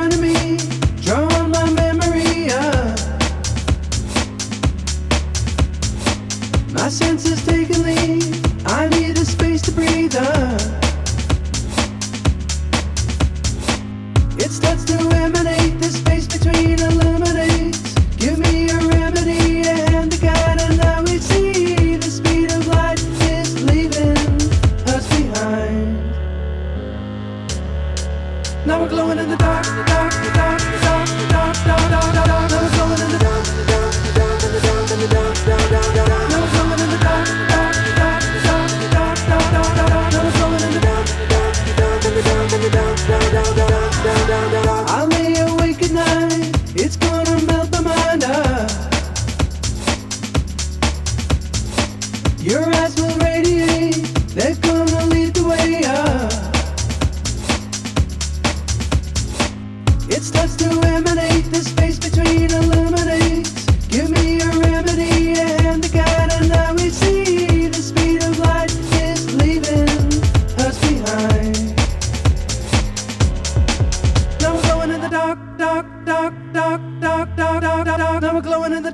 [76.53, 78.23] dark, dark, dark, dark, dark, dark, dark.
[78.23, 78.91] Now we're glowing in the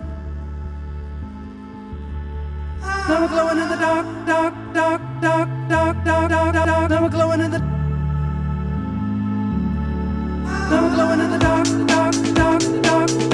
[3.09, 6.91] Now we're glowing in the dark, dark, dark, dark, dark, dark, dark, dark, dark.
[6.91, 7.59] Now we're glowing in the
[10.71, 13.30] Now we're glowing in the dark, dark, dark, dark,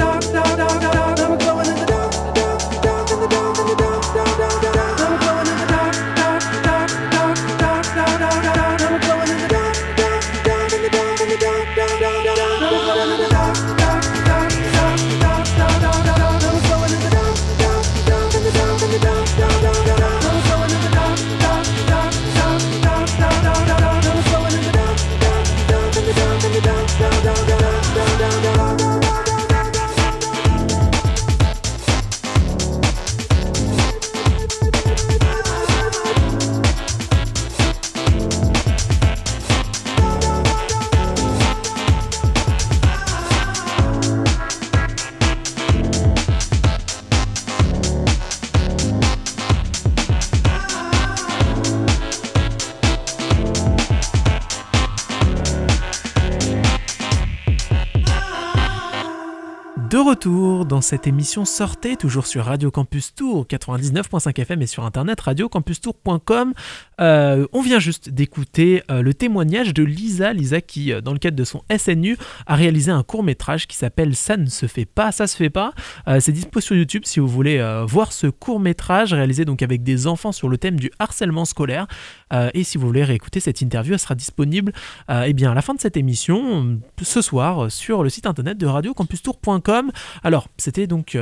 [60.76, 66.52] dans cette émission Sortez, toujours sur Radio Campus Tour 99.5 FM et sur internet radiocampustour.com.
[67.00, 71.18] Euh, on vient juste d'écouter euh, le témoignage de Lisa, Lisa qui, euh, dans le
[71.18, 74.84] cadre de son SNU, a réalisé un court métrage qui s'appelle Ça ne se fait
[74.84, 75.72] pas, ça se fait pas.
[76.20, 77.58] C'est dispo sur YouTube si vous voulez
[77.88, 81.86] voir ce court métrage réalisé donc avec des enfants sur le thème du harcèlement scolaire.
[82.32, 84.72] Euh, et si vous voulez réécouter cette interview, elle sera disponible
[85.10, 88.58] euh, eh à la fin de cette émission, euh, ce soir, sur le site internet
[88.58, 89.92] de radiocampustour.com.
[90.22, 91.16] Alors, c'était donc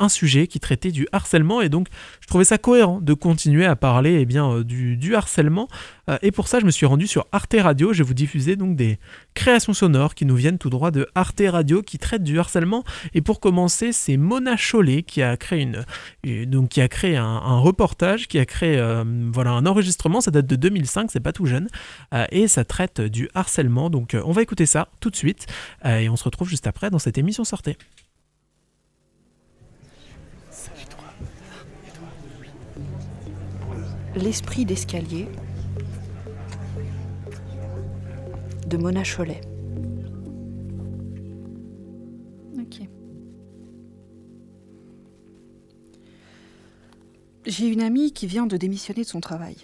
[0.00, 1.88] un sujet qui traitait du harcèlement, et donc
[2.20, 5.68] je trouvais ça cohérent de continuer à parler eh bien, euh, du, du harcèlement.
[6.10, 7.92] Euh, et pour ça, je me suis rendu sur Arte Radio.
[7.92, 8.98] Je vais vous diffuser donc des
[9.34, 12.84] créations sonores qui nous viennent tout droit de Arte Radio, qui traitent du harcèlement.
[13.14, 15.84] Et pour commencer, c'est Mona Chollet qui a créé une,
[16.46, 20.20] donc qui a créé un, reportage, qui a créé euh, voilà un enregistrement.
[20.20, 21.68] Ça date de 2005, c'est pas tout jeune,
[22.30, 23.90] et ça traite du harcèlement.
[23.90, 25.46] Donc, on va écouter ça tout de suite,
[25.84, 27.76] et on se retrouve juste après dans cette émission Sortez.
[34.16, 35.26] L'esprit d'escalier
[38.68, 39.40] de Mona Chollet.
[42.56, 42.88] Ok.
[47.44, 49.56] J'ai une amie qui vient de démissionner de son travail.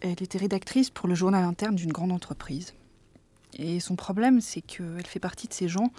[0.00, 2.74] Elle était rédactrice pour le journal interne d'une grande entreprise.
[3.58, 5.90] Et son problème, c'est qu'elle fait partie de ces gens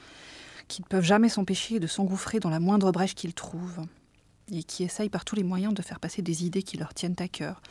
[0.70, 3.82] qui ne peuvent jamais s'empêcher de s'engouffrer dans la moindre brèche qu'ils trouvent
[4.52, 7.16] et qui essayent par tous les moyens de faire passer des idées qui leur tiennent
[7.20, 7.62] à cœur,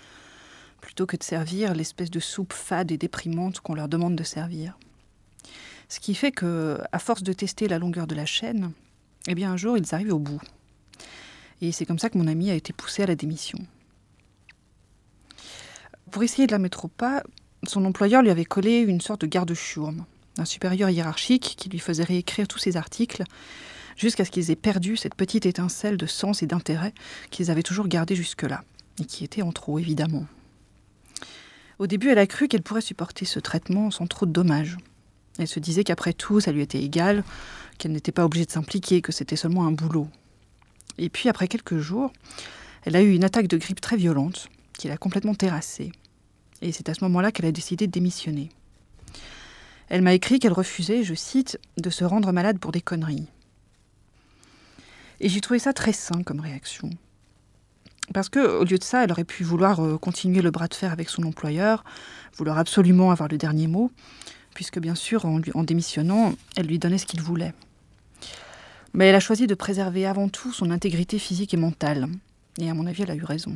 [0.80, 4.78] plutôt que de servir l'espèce de soupe fade et déprimante qu'on leur demande de servir.
[5.88, 8.72] Ce qui fait que, à force de tester la longueur de la chaîne,
[9.26, 10.40] eh bien un jour ils arrivent au bout.
[11.60, 13.58] Et c'est comme ça que mon ami a été poussé à la démission.
[16.10, 17.22] Pour essayer de la mettre au pas,
[17.64, 20.04] son employeur lui avait collé une sorte de garde-chourme,
[20.38, 23.24] un supérieur hiérarchique qui lui faisait réécrire tous ses articles
[23.98, 26.94] jusqu'à ce qu'ils aient perdu cette petite étincelle de sens et d'intérêt
[27.30, 28.64] qu'ils avaient toujours gardée jusque-là,
[29.00, 30.26] et qui était en trop, évidemment.
[31.78, 34.78] Au début, elle a cru qu'elle pourrait supporter ce traitement sans trop de dommages.
[35.38, 37.22] Elle se disait qu'après tout, ça lui était égal,
[37.76, 40.08] qu'elle n'était pas obligée de s'impliquer, que c'était seulement un boulot.
[40.96, 42.12] Et puis, après quelques jours,
[42.84, 45.92] elle a eu une attaque de grippe très violente, qui l'a complètement terrassée.
[46.62, 48.48] Et c'est à ce moment-là qu'elle a décidé de démissionner.
[49.88, 53.28] Elle m'a écrit qu'elle refusait, je cite, de se rendre malade pour des conneries.
[55.20, 56.90] Et j'ai trouvé ça très sain comme réaction.
[58.14, 60.74] Parce que, au lieu de ça, elle aurait pu vouloir euh, continuer le bras de
[60.74, 61.84] fer avec son employeur,
[62.36, 63.90] vouloir absolument avoir le dernier mot,
[64.54, 67.52] puisque bien sûr, en, démissionnant, elle lui donnait ce qu'il voulait.
[68.94, 72.08] Mais elle a choisi de préserver avant tout son intégrité physique et mentale.
[72.58, 73.54] Et à mon avis, elle a eu raison.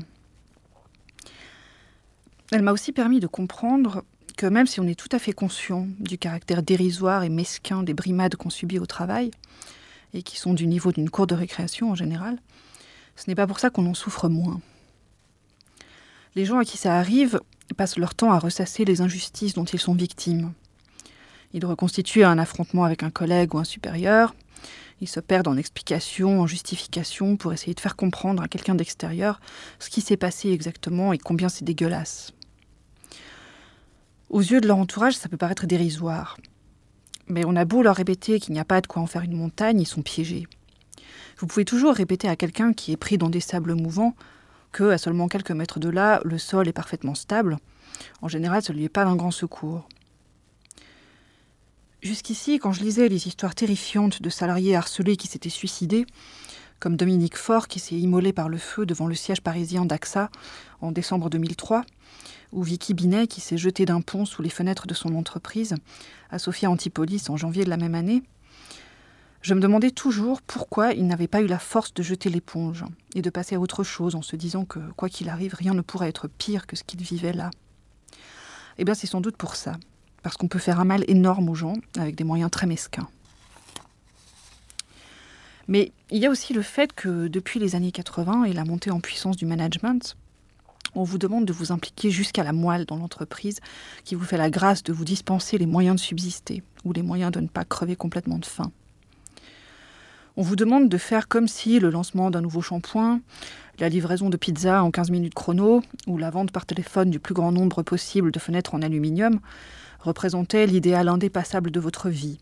[2.52, 4.04] Elle m'a aussi permis de comprendre
[4.36, 7.94] que même si on est tout à fait conscient du caractère dérisoire et mesquin des
[7.94, 9.30] brimades qu'on subit au travail,
[10.14, 12.38] et qui sont du niveau d'une cour de récréation en général,
[13.16, 14.60] ce n'est pas pour ça qu'on en souffre moins.
[16.34, 17.40] Les gens à qui ça arrive
[17.76, 20.52] passent leur temps à ressasser les injustices dont ils sont victimes.
[21.52, 24.34] Ils reconstituent un affrontement avec un collègue ou un supérieur,
[25.02, 29.40] ils se perdent en explications, en justifications pour essayer de faire comprendre à quelqu'un d'extérieur
[29.80, 32.32] ce qui s'est passé exactement et combien c'est dégueulasse.
[34.30, 36.36] Aux yeux de leur entourage, ça peut paraître dérisoire.
[37.32, 39.34] Mais on a beau leur répéter qu'il n'y a pas de quoi en faire une
[39.34, 40.46] montagne, ils sont piégés.
[41.38, 44.14] Vous pouvez toujours répéter à quelqu'un qui est pris dans des sables mouvants
[44.70, 47.56] que, à seulement quelques mètres de là, le sol est parfaitement stable.
[48.20, 49.88] En général, ne lui est pas d'un grand secours.
[52.02, 56.04] Jusqu'ici, quand je lisais les histoires terrifiantes de salariés harcelés qui s'étaient suicidés,
[56.80, 60.28] comme Dominique Faure qui s'est immolé par le feu devant le siège parisien d'AXA
[60.82, 61.82] en décembre 2003,
[62.52, 65.74] ou Vicky Binet qui s'est jetée d'un pont sous les fenêtres de son entreprise
[66.30, 68.22] à Sophia Antipolis en janvier de la même année,
[69.42, 72.84] je me demandais toujours pourquoi il n'avait pas eu la force de jeter l'éponge
[73.16, 75.80] et de passer à autre chose en se disant que, quoi qu'il arrive, rien ne
[75.80, 77.50] pourrait être pire que ce qu'il vivait là.
[78.78, 79.76] Eh bien, c'est sans doute pour ça,
[80.22, 83.08] parce qu'on peut faire un mal énorme aux gens avec des moyens très mesquins.
[85.66, 88.92] Mais il y a aussi le fait que depuis les années 80 et la montée
[88.92, 90.16] en puissance du management,
[90.94, 93.60] on vous demande de vous impliquer jusqu'à la moelle dans l'entreprise
[94.04, 97.32] qui vous fait la grâce de vous dispenser les moyens de subsister ou les moyens
[97.32, 98.70] de ne pas crever complètement de faim.
[100.36, 103.20] On vous demande de faire comme si le lancement d'un nouveau shampoing,
[103.78, 107.34] la livraison de pizza en 15 minutes chrono ou la vente par téléphone du plus
[107.34, 109.40] grand nombre possible de fenêtres en aluminium
[110.00, 112.38] représentait l'idéal indépassable de votre vie,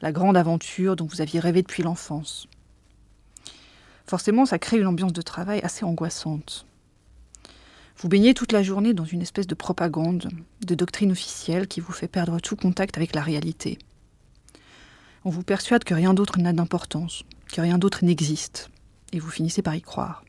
[0.00, 2.46] la grande aventure dont vous aviez rêvé depuis l'enfance.
[4.06, 6.66] Forcément, ça crée une ambiance de travail assez angoissante.
[8.00, 10.30] Vous baignez toute la journée dans une espèce de propagande,
[10.66, 13.76] de doctrine officielle qui vous fait perdre tout contact avec la réalité.
[15.26, 18.70] On vous persuade que rien d'autre n'a d'importance, que rien d'autre n'existe,
[19.12, 20.24] et vous finissez par y croire.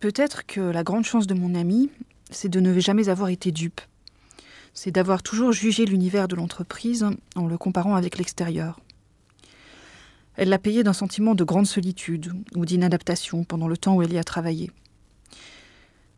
[0.00, 1.88] Peut-être que la grande chance de mon ami,
[2.32, 3.80] c'est de ne jamais avoir été dupe.
[4.74, 7.06] C'est d'avoir toujours jugé l'univers de l'entreprise
[7.36, 8.80] en le comparant avec l'extérieur.
[10.34, 14.12] Elle l'a payé d'un sentiment de grande solitude ou d'inadaptation pendant le temps où elle
[14.12, 14.72] y a travaillé.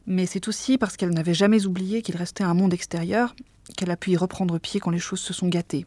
[0.06, 3.34] Mais c'est aussi parce qu'elle n'avait jamais oublié qu'il restait un monde extérieur
[3.76, 5.86] qu'elle a pu y reprendre pied quand les choses se sont gâtées,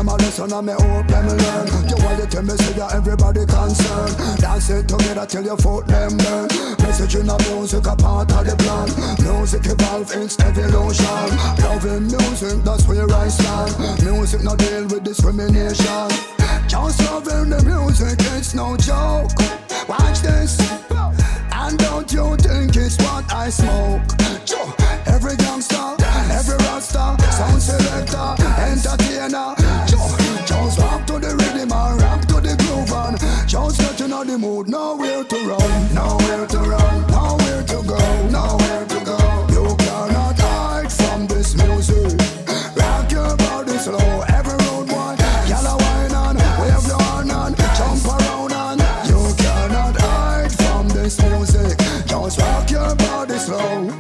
[0.04, 1.68] them a lesson and me hope them learn.
[1.88, 4.16] You want to tell me say that everybody concerned.
[4.40, 6.48] Dance it together till your foot them burn.
[6.84, 8.88] Message in the music a part of the plan.
[9.24, 11.28] Music evolve, it's evolution.
[11.64, 14.04] Loving music, that's where I stand.
[14.04, 16.10] Music no deal with discrimination.
[16.68, 19.32] Just loving the music, it's no joke.
[19.88, 20.60] Watch this.
[21.52, 24.02] And don't you think it's what I smoke?
[25.08, 25.96] Every gangster,
[26.32, 29.63] every rasta, sound selector, entertainer.
[34.24, 34.70] In the mood.
[34.70, 38.00] Nowhere to run, nowhere to run, nowhere to go,
[38.30, 39.20] nowhere to go.
[39.52, 42.20] You cannot hide from this music.
[42.76, 45.18] Rock your body slow, every road one.
[45.52, 48.78] Yellow wine on, wave your hand on, jump around on.
[49.12, 51.78] You cannot hide from this music.
[52.08, 53.92] Just rock your body slow.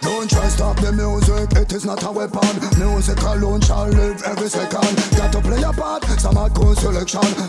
[0.00, 2.54] Don't try stop the music, it is not a weapon.
[2.78, 4.96] Music alone shall live every second.
[5.18, 7.45] Got to play a part, some hardcore selection.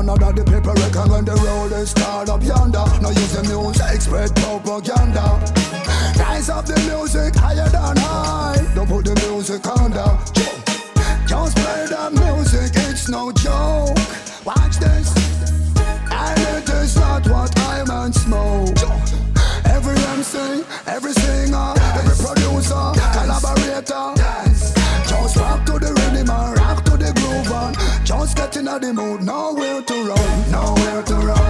[0.00, 2.88] Final to the paper record when the road is called up yonder.
[3.02, 5.36] Now use the music, spread propaganda.
[6.16, 8.56] Rise up the music higher than high.
[8.74, 10.08] Don't put the music under.
[11.28, 13.92] Just play the music, it's no joke.
[14.48, 15.12] Watch this.
[16.08, 18.72] And it is not what I meant smoke.
[19.68, 21.39] Every MC, every singer,
[28.70, 29.22] just get in the mood.
[29.22, 31.49] Nowhere to run, nowhere to run,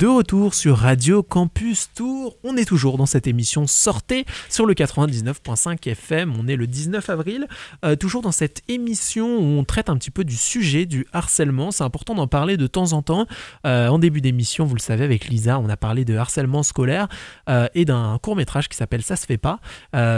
[0.00, 4.72] De retour sur Radio Campus Tour, on est toujours dans cette émission Sortez sur le
[4.72, 7.46] 99.5 FM, on est le 19 avril,
[7.84, 11.70] Euh, toujours dans cette émission où on traite un petit peu du sujet du harcèlement,
[11.70, 13.26] c'est important d'en parler de temps en temps.
[13.66, 17.06] Euh, en début d'émission, vous le savez, avec Lisa, on a parlé de harcèlement scolaire
[17.50, 19.60] euh, et d'un court métrage qui s'appelle Ça se fait pas.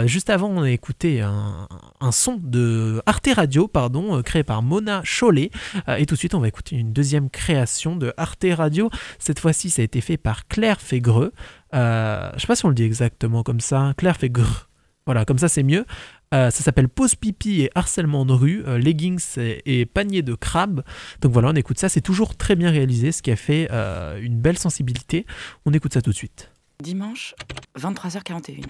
[0.05, 1.67] Juste avant, on a écouté un,
[1.99, 5.51] un son de Arte Radio, pardon, créé par Mona Chollet,
[5.97, 8.89] et tout de suite, on va écouter une deuxième création de Arte Radio.
[9.19, 11.33] Cette fois-ci, ça a été fait par Claire Fégreux.
[11.73, 13.93] Euh, je sais pas si on le dit exactement comme ça.
[13.97, 14.45] Claire Fégreux.
[15.05, 15.85] Voilà, comme ça, c'est mieux.
[16.33, 20.33] Euh, ça s'appelle Pause pipi et harcèlement de rue, euh, leggings et, et panier de
[20.33, 20.83] crabe.
[21.21, 21.89] Donc voilà, on écoute ça.
[21.89, 25.25] C'est toujours très bien réalisé, ce qui a fait euh, une belle sensibilité.
[25.65, 26.51] On écoute ça tout de suite.
[26.81, 27.35] Dimanche,
[27.77, 28.63] 23h41.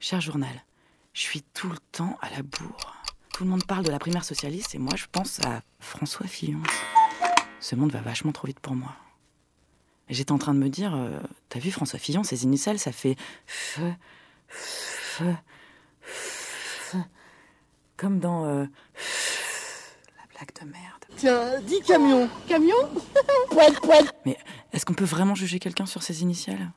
[0.00, 0.64] Cher journal,
[1.12, 2.94] je suis tout le temps à la bourre.
[3.34, 6.60] Tout le monde parle de la primaire socialiste et moi je pense à François Fillon.
[7.60, 8.94] Ce monde va vachement trop vite pour moi.
[10.08, 12.92] Et J'étais en train de me dire, euh, t'as vu François Fillon, ses initiales, ça
[12.92, 13.80] fait F,
[14.48, 15.22] F,
[16.02, 16.96] F,
[17.96, 21.04] comme dans euh, la blague de merde.
[21.16, 22.28] Tiens, dis camion.
[22.48, 22.74] Camion?
[24.26, 24.36] Mais
[24.72, 26.70] est-ce qu'on peut vraiment juger quelqu'un sur ses initiales?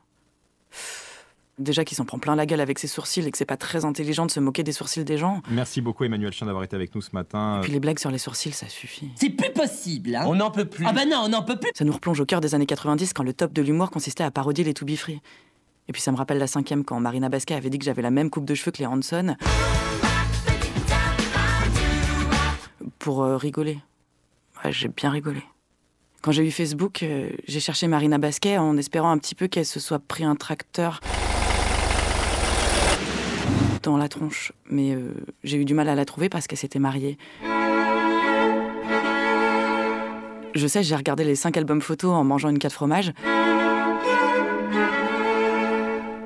[1.58, 3.84] Déjà qu'il s'en prend plein la gueule avec ses sourcils et que c'est pas très
[3.84, 5.42] intelligent de se moquer des sourcils des gens.
[5.50, 7.58] Merci beaucoup Emmanuel Chien d'avoir été avec nous ce matin.
[7.62, 9.10] Puis les blagues sur les sourcils, ça suffit.
[9.16, 10.86] C'est plus possible, hein On n'en peut plus.
[10.86, 11.70] Ah bah non, on n'en peut plus.
[11.74, 14.30] Ça nous replonge au cœur des années 90 quand le top de l'humour consistait à
[14.30, 15.20] parodier les To Be Free.
[15.88, 18.10] Et puis ça me rappelle la cinquième quand Marina Basquet avait dit que j'avais la
[18.10, 19.34] même coupe de cheveux que les Hanson.
[23.00, 23.78] Pour euh, rigoler.
[24.64, 25.42] Ouais, j'ai bien rigolé.
[26.22, 29.66] Quand j'ai eu Facebook, euh, j'ai cherché Marina Basquet en espérant un petit peu qu'elle
[29.66, 31.00] se soit pris un tracteur
[33.82, 34.52] dans la tronche.
[34.70, 35.14] Mais euh,
[35.44, 37.18] j'ai eu du mal à la trouver parce qu'elle s'était mariée.
[40.54, 43.12] Je sais, j'ai regardé les cinq albums photos en mangeant une 4 fromage.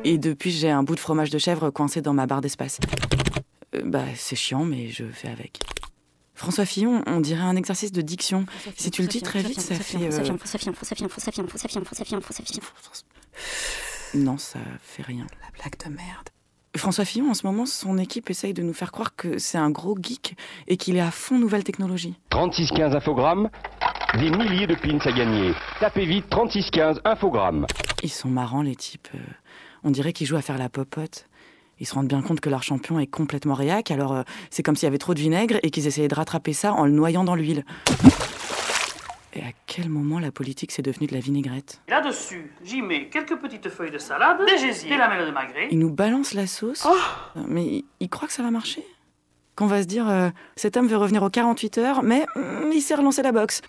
[0.04, 2.80] Et depuis, j'ai un bout de fromage de chèvre coincé dans ma barre d'espace.
[3.74, 5.60] Euh, bah, c'est chiant, mais je fais avec.
[6.34, 8.46] François Fillon, on dirait un exercice de diction.
[8.76, 9.98] Si tu le dis très vite, ça fait.
[14.14, 15.26] Non, ça fait rien.
[15.40, 16.31] La blague de merde.
[16.76, 19.70] François Fillon, en ce moment, son équipe essaye de nous faire croire que c'est un
[19.70, 20.36] gros geek
[20.68, 22.14] et qu'il est à fond nouvelle technologie.
[22.30, 23.50] 3615 infogrammes,
[24.14, 25.52] des milliers de pins à gagner.
[25.80, 27.66] Tapez vite 3615 infogrammes.
[28.02, 29.08] Ils sont marrants, les types.
[29.14, 29.18] Euh,
[29.84, 31.26] On dirait qu'ils jouent à faire la popote.
[31.78, 34.76] Ils se rendent bien compte que leur champion est complètement réac, alors euh, c'est comme
[34.76, 37.24] s'il y avait trop de vinaigre et qu'ils essayaient de rattraper ça en le noyant
[37.24, 37.64] dans l'huile.
[39.34, 41.80] Et à quel moment la politique c'est devenu de la vinaigrette?
[41.88, 45.68] Là-dessus, j'y mets quelques petites feuilles de salade, des gésiers, des lamelles de magret.
[45.70, 48.84] Ils nous balancent la sauce, Euh, mais ils croient que ça va marcher?
[49.56, 52.82] Qu'on va se dire, euh, cet homme veut revenir aux 48 heures, mais hum, il
[52.82, 53.62] s'est relancé la boxe.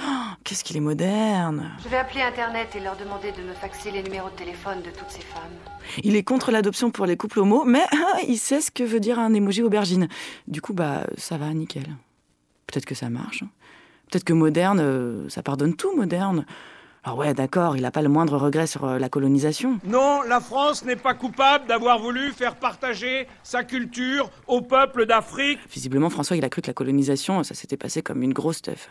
[0.00, 0.02] Oh,
[0.44, 4.02] Qu'est-ce qu'il est moderne Je vais appeler Internet et leur demander de me faxer les
[4.02, 5.42] numéros de téléphone de toutes ces femmes.
[6.04, 9.00] Il est contre l'adoption pour les couples homo, mais ah, il sait ce que veut
[9.00, 10.08] dire un emoji aubergine.
[10.46, 11.84] Du coup, bah, ça va, nickel.
[12.66, 13.44] Peut-être que ça marche.
[14.10, 16.46] Peut-être que moderne, euh, ça pardonne tout, moderne.
[17.04, 19.78] Alors ouais, d'accord, il n'a pas le moindre regret sur euh, la colonisation.
[19.84, 25.58] Non, la France n'est pas coupable d'avoir voulu faire partager sa culture au peuple d'Afrique.
[25.72, 28.88] Visiblement, François, il a cru que la colonisation, ça s'était passé comme une grosse teuf.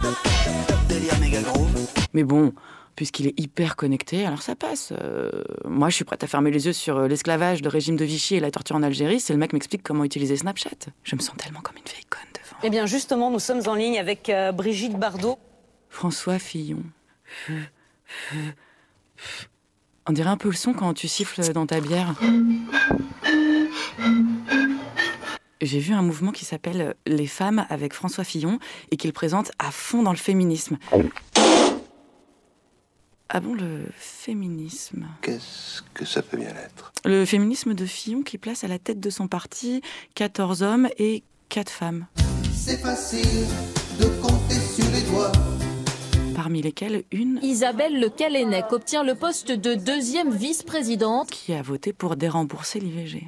[2.14, 2.54] Mais bon,
[2.96, 4.94] puisqu'il est hyper connecté, alors ça passe.
[5.00, 8.36] Euh, moi, je suis prête à fermer les yeux sur l'esclavage, le régime de Vichy
[8.36, 10.90] et la torture en Algérie si le mec m'explique comment utiliser Snapchat.
[11.04, 12.37] Je me sens tellement comme une vieille conne.
[12.64, 15.38] Eh bien, justement, nous sommes en ligne avec euh, Brigitte Bardot.
[15.90, 16.84] François Fillon.
[20.08, 22.16] On dirait un peu le son quand tu siffles dans ta bière.
[25.62, 28.60] J'ai vu un mouvement qui s'appelle Les femmes avec François Fillon
[28.92, 30.78] et qu'il présente à fond dans le féminisme.
[33.30, 35.08] Ah bon, le féminisme?
[35.22, 36.94] Qu'est-ce que ça peut bien être?
[37.06, 39.82] Le féminisme de Fillon qui place à la tête de son parti
[40.16, 42.06] 14 hommes et 4 femmes.
[42.68, 43.48] C'est facile
[43.98, 45.32] de compter sur les doigts.
[46.36, 51.30] Parmi lesquelles une Isabelle Le Callennec obtient le poste de deuxième vice-présidente.
[51.30, 53.26] qui a voté pour dérembourser l'IVG.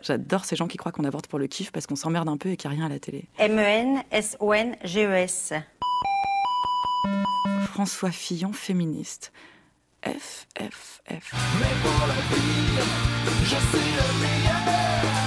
[0.00, 2.48] J'adore ces gens qui croient qu'on avorte pour le kiff parce qu'on s'emmerde un peu
[2.48, 3.28] et qu'il n'y a rien à la télé.
[3.38, 5.52] E M-E-N-S-O-N-G-E-S.
[7.66, 9.32] François Fillon, féministe.
[10.02, 11.34] F, F, F.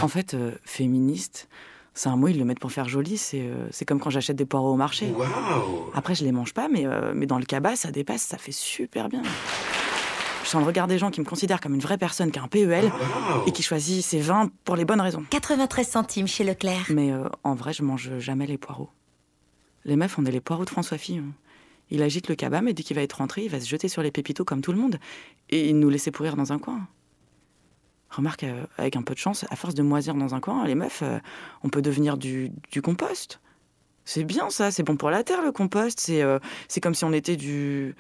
[0.02, 1.48] En fait, euh, féministe,
[1.98, 3.18] c'est un mot, ils le mettent pour faire joli.
[3.18, 5.12] C'est euh, c'est comme quand j'achète des poireaux au marché.
[5.96, 8.52] Après, je les mange pas, mais, euh, mais dans le cabas, ça dépasse, ça fait
[8.52, 9.24] super bien.
[10.44, 12.44] Je sens le regard des gens qui me considèrent comme une vraie personne qui a
[12.44, 12.92] un PEL
[13.48, 15.26] et qui choisit ses vins pour les bonnes raisons.
[15.32, 16.86] 93 centimes chez Leclerc.
[16.90, 18.90] Mais euh, en vrai, je mange jamais les poireaux.
[19.84, 21.26] Les meufs, on est les poireaux de François Fillon.
[21.90, 24.04] Il agite le cabas, et dès qu'il va être rentré, il va se jeter sur
[24.04, 25.00] les pépitos comme tout le monde
[25.50, 26.88] et nous laisser pourrir dans un coin.
[28.10, 30.76] Remarque, euh, avec un peu de chance, à force de moisir dans un coin, les
[30.76, 31.20] meufs, euh,
[31.64, 33.40] on peut devenir du, du compost.
[34.06, 36.00] C'est bien ça, c'est bon pour la terre le compost.
[36.00, 36.40] C'est euh,
[36.70, 37.96] c'est comme si on était du.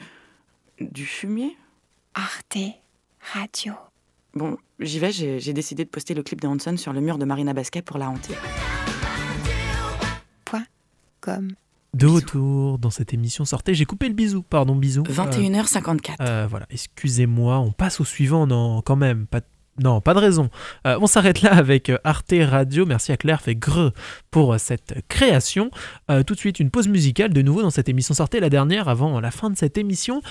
[0.79, 1.57] du fumier.
[2.13, 2.57] Arte
[3.33, 3.73] Radio.
[4.33, 7.25] Bon, j'y vais, j'ai décidé de poster le clip des Hanson sur le mur de
[7.25, 8.33] Marina Basket pour la hanter.
[11.19, 11.53] Comme.
[11.93, 13.73] De retour dans cette émission sortez.
[13.73, 15.01] J'ai coupé le bisou, pardon, bisou.
[15.03, 16.15] 21h54.
[16.21, 19.45] Euh, voilà, excusez-moi, on passe au suivant, non, quand même, pas de-
[19.79, 20.49] Non, pas de raison.
[20.87, 22.85] Euh, on s'arrête là avec euh, Arte Radio.
[22.87, 23.91] Merci à Claire fait greu
[24.31, 25.69] pour euh, cette création.
[26.25, 29.19] Tout de suite, une pause musicale de nouveau dans cette émission sortée la dernière avant
[29.19, 30.21] la fin de cette émission.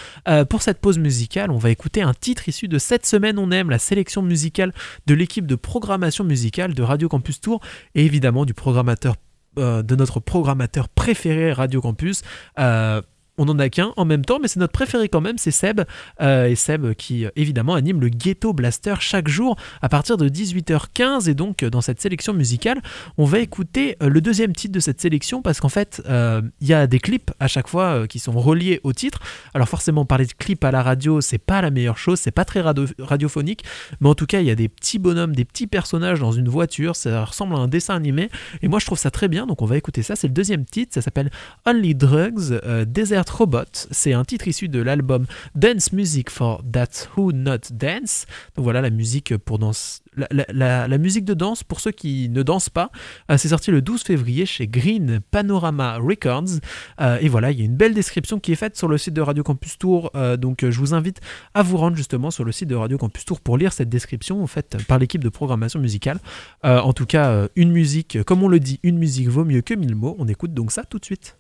[0.49, 3.71] Pour cette pause musicale, on va écouter un titre issu de cette semaine on aime,
[3.71, 4.73] la sélection musicale
[5.07, 7.61] de l'équipe de programmation musicale de Radio Campus Tour
[7.95, 9.17] et évidemment du programmateur
[9.57, 12.23] de notre programmateur préféré Radio Campus.
[13.39, 15.83] On n'en a qu'un en même temps, mais c'est notre préféré quand même, c'est Seb.
[16.21, 20.29] Euh, et Seb qui euh, évidemment anime le Ghetto Blaster chaque jour à partir de
[20.29, 21.29] 18h15.
[21.29, 22.81] Et donc euh, dans cette sélection musicale,
[23.19, 26.87] on va écouter le deuxième titre de cette sélection parce qu'en fait, il y a
[26.87, 29.21] des clips à chaque fois qui sont reliés au titre.
[29.55, 32.45] Alors forcément, parler de clips à la radio, c'est pas la meilleure chose, c'est pas
[32.45, 33.65] très radio- radiophonique,
[34.01, 36.49] mais en tout cas, il y a des petits bonhommes, des petits personnages dans une
[36.49, 38.31] voiture, ça ressemble à un dessin animé.
[38.63, 40.17] Et moi, je trouve ça très bien, donc on va écouter ça.
[40.17, 41.31] C'est le deuxième titre, ça s'appelle
[41.67, 42.85] Only Drugs, euh,
[43.29, 43.89] Robot.
[43.91, 48.27] C'est un titre issu de l'album Dance Music for That Who Not Dance.
[48.57, 50.03] Donc voilà la musique pour danse.
[50.17, 52.91] La, musique de danse pour ceux qui ne dansent pas,
[53.31, 56.61] Euh, c'est sorti le 12 février chez Green Panorama Records.
[57.01, 59.15] Euh, et voilà, il y a une belle description qui est faite sur le site
[59.15, 60.11] de Radio Campus Tour.
[60.15, 61.21] Euh, donc je vous invite
[61.55, 64.47] à vous rendre justement sur le site de Radio Campus Tour pour lire cette description
[64.47, 66.19] faite par l'équipe de programmation musicale.
[66.63, 69.95] En tout cas, une musique, comme on le dit, une musique vaut mieux que mille
[69.95, 70.17] mots.
[70.19, 71.37] On écoute donc ça tout de suite.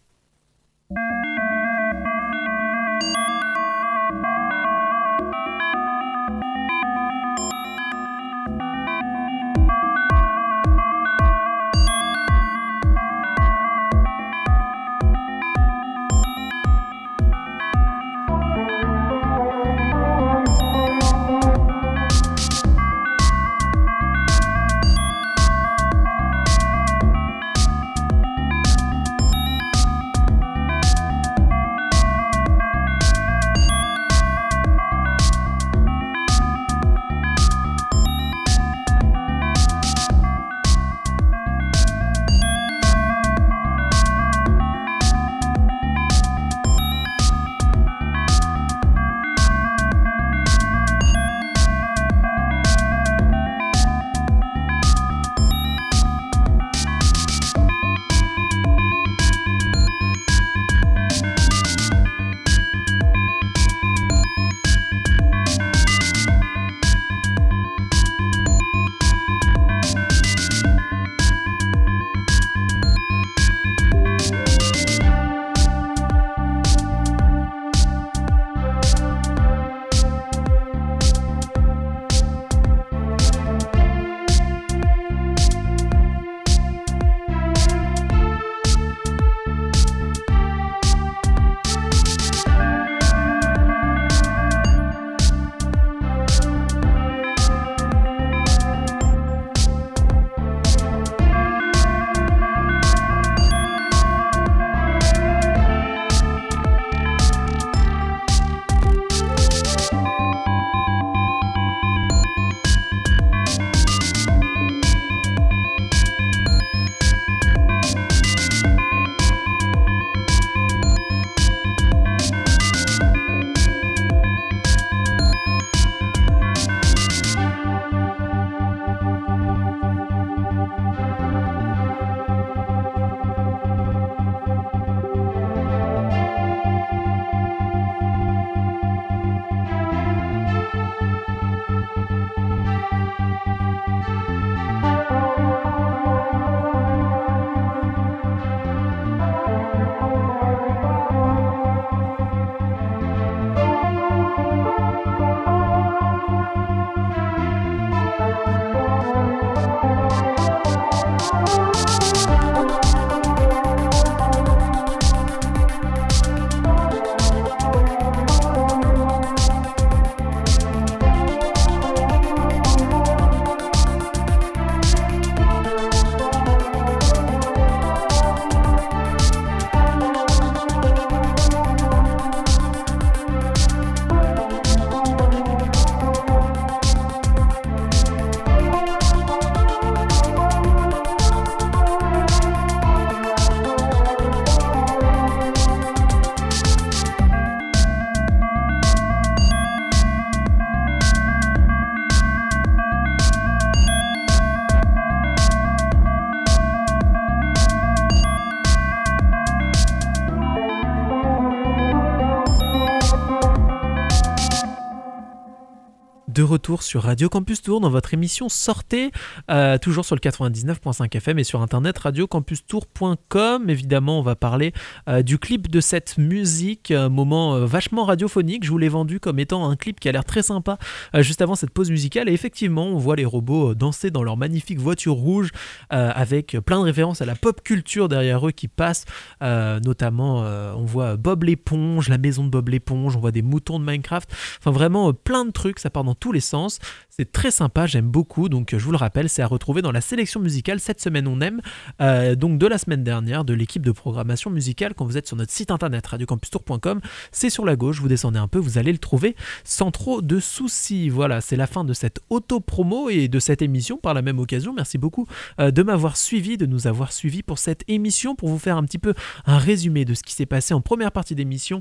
[216.47, 219.11] Retour sur Radio Campus Tour dans votre émission Sortez,
[219.51, 223.69] euh, toujours sur le 99.5 FM et sur internet radiocampustour.com.
[223.69, 224.73] Évidemment, on va parler
[225.09, 228.65] euh, du clip de cette musique, moment euh, vachement radiophonique.
[228.65, 230.79] Je vous l'ai vendu comme étant un clip qui a l'air très sympa
[231.15, 232.29] juste avant cette pause musicale.
[232.29, 235.51] Et effectivement, on voit les robots danser dans leur magnifique voiture rouge
[235.91, 239.05] avec plein de références à la pop culture derrière eux qui passent.
[239.41, 240.41] Notamment,
[240.77, 244.31] on voit Bob l'éponge, la maison de Bob l'éponge, on voit des moutons de Minecraft.
[244.61, 246.79] Enfin, vraiment plein de trucs, ça part dans tous les sens.
[247.19, 248.51] C'est très sympa, j'aime beaucoup.
[248.51, 250.81] Donc, euh, je vous le rappelle, c'est à retrouver dans la sélection musicale.
[250.81, 251.63] Cette semaine, on aime.
[252.03, 254.93] euh, donc, de la semaine dernière, de l'équipe de programmation musicale.
[254.93, 257.01] Quand vous êtes sur notre site internet radiocampustour.com,
[257.33, 258.01] c'est sur la gauche.
[258.01, 259.35] Vous descendez un peu, vous allez le trouver
[259.65, 261.09] sans trop de soucis.
[261.09, 264.75] Voilà, c'est la fin de cette auto-promo et de cette émission par la même occasion.
[264.75, 265.27] Merci beaucoup
[265.59, 268.85] euh, de m'avoir suivi, de nous avoir suivis pour cette émission, pour vous faire un
[268.85, 269.15] petit peu
[269.47, 271.81] un résumé de ce qui s'est passé en première partie d'émission.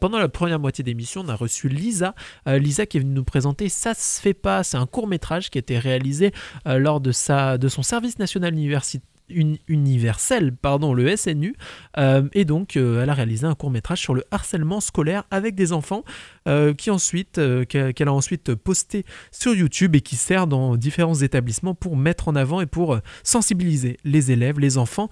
[0.00, 2.14] Pendant la première moitié d'émission, on a reçu Lisa.
[2.46, 4.62] Lisa qui est venue nous présenter Ça se fait pas.
[4.62, 6.32] C'est un court métrage qui a été réalisé
[6.66, 10.52] euh, lors de, sa, de son service national universel,
[10.94, 11.56] le SNU,
[11.98, 15.54] euh, et donc euh, elle a réalisé un court métrage sur le harcèlement scolaire avec
[15.54, 16.04] des enfants,
[16.46, 21.14] euh, qui ensuite, euh, qu'elle a ensuite posté sur YouTube et qui sert dans différents
[21.14, 25.08] établissements pour mettre en avant et pour euh, sensibiliser les élèves, les enfants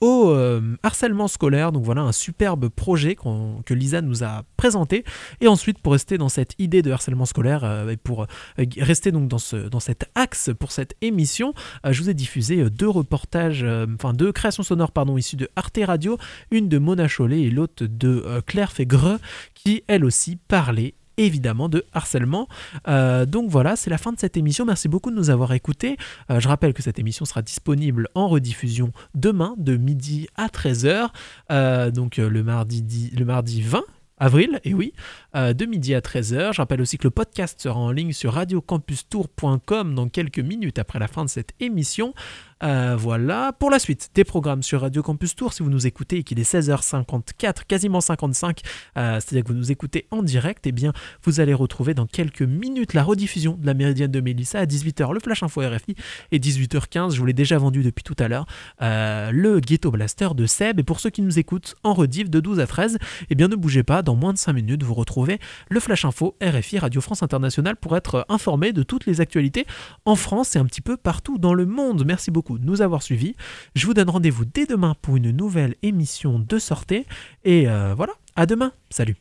[0.00, 0.34] au
[0.82, 1.72] harcèlement scolaire.
[1.72, 5.04] Donc voilà un superbe projet que Lisa nous a présenté.
[5.40, 8.26] Et ensuite, pour rester dans cette idée de harcèlement scolaire et pour
[8.58, 11.54] rester donc dans, ce, dans cet axe pour cette émission,
[11.88, 16.18] je vous ai diffusé deux reportages, enfin deux créations sonores pardon, issues de Arte Radio,
[16.50, 19.18] une de Mona Chollet et l'autre de Claire Fégreux,
[19.54, 22.46] qui elle aussi parlait évidemment de harcèlement.
[22.86, 24.64] Euh, donc voilà, c'est la fin de cette émission.
[24.64, 25.96] Merci beaucoup de nous avoir écoutés.
[26.30, 31.08] Euh, je rappelle que cette émission sera disponible en rediffusion demain de midi à 13h,
[31.50, 33.82] euh, donc le, mardi dix- le mardi 20
[34.20, 34.92] avril, et oui,
[35.34, 36.52] de midi à 13h.
[36.52, 40.98] Je rappelle aussi que le podcast sera en ligne sur radiocampustour.com dans quelques minutes après
[40.98, 42.14] la fin de cette émission.
[42.62, 46.18] Euh, voilà, pour la suite des programmes sur Radio Campus Tour, si vous nous écoutez
[46.18, 48.60] et qu'il est 16h54, quasiment 55,
[48.96, 50.92] euh, c'est-à-dire que vous nous écoutez en direct, eh bien
[51.22, 55.12] vous allez retrouver dans quelques minutes la rediffusion de la Méridienne de Mélissa à 18h,
[55.12, 55.94] le Flash Info RFI,
[56.32, 58.46] et 18h15, je vous l'ai déjà vendu depuis tout à l'heure,
[58.82, 60.80] euh, le Ghetto Blaster de Seb.
[60.80, 62.98] Et pour ceux qui nous écoutent en rediff de 12 à 13,
[63.30, 65.38] eh bien ne bougez pas, dans moins de 5 minutes, vous retrouvez
[65.68, 69.66] le Flash Info RFI Radio France Internationale pour être informé de toutes les actualités
[70.04, 72.04] en France et un petit peu partout dans le monde.
[72.04, 73.36] Merci beaucoup nous avoir suivis.
[73.74, 77.04] Je vous donne rendez-vous dès demain pour une nouvelle émission de sortie.
[77.44, 78.72] Et euh, voilà, à demain.
[78.88, 79.16] Salut.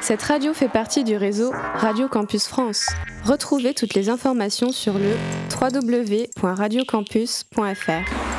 [0.00, 2.88] Cette radio fait partie du réseau Radio Campus France.
[3.24, 5.14] Retrouvez toutes les informations sur le
[5.60, 8.29] www.radiocampus.fr.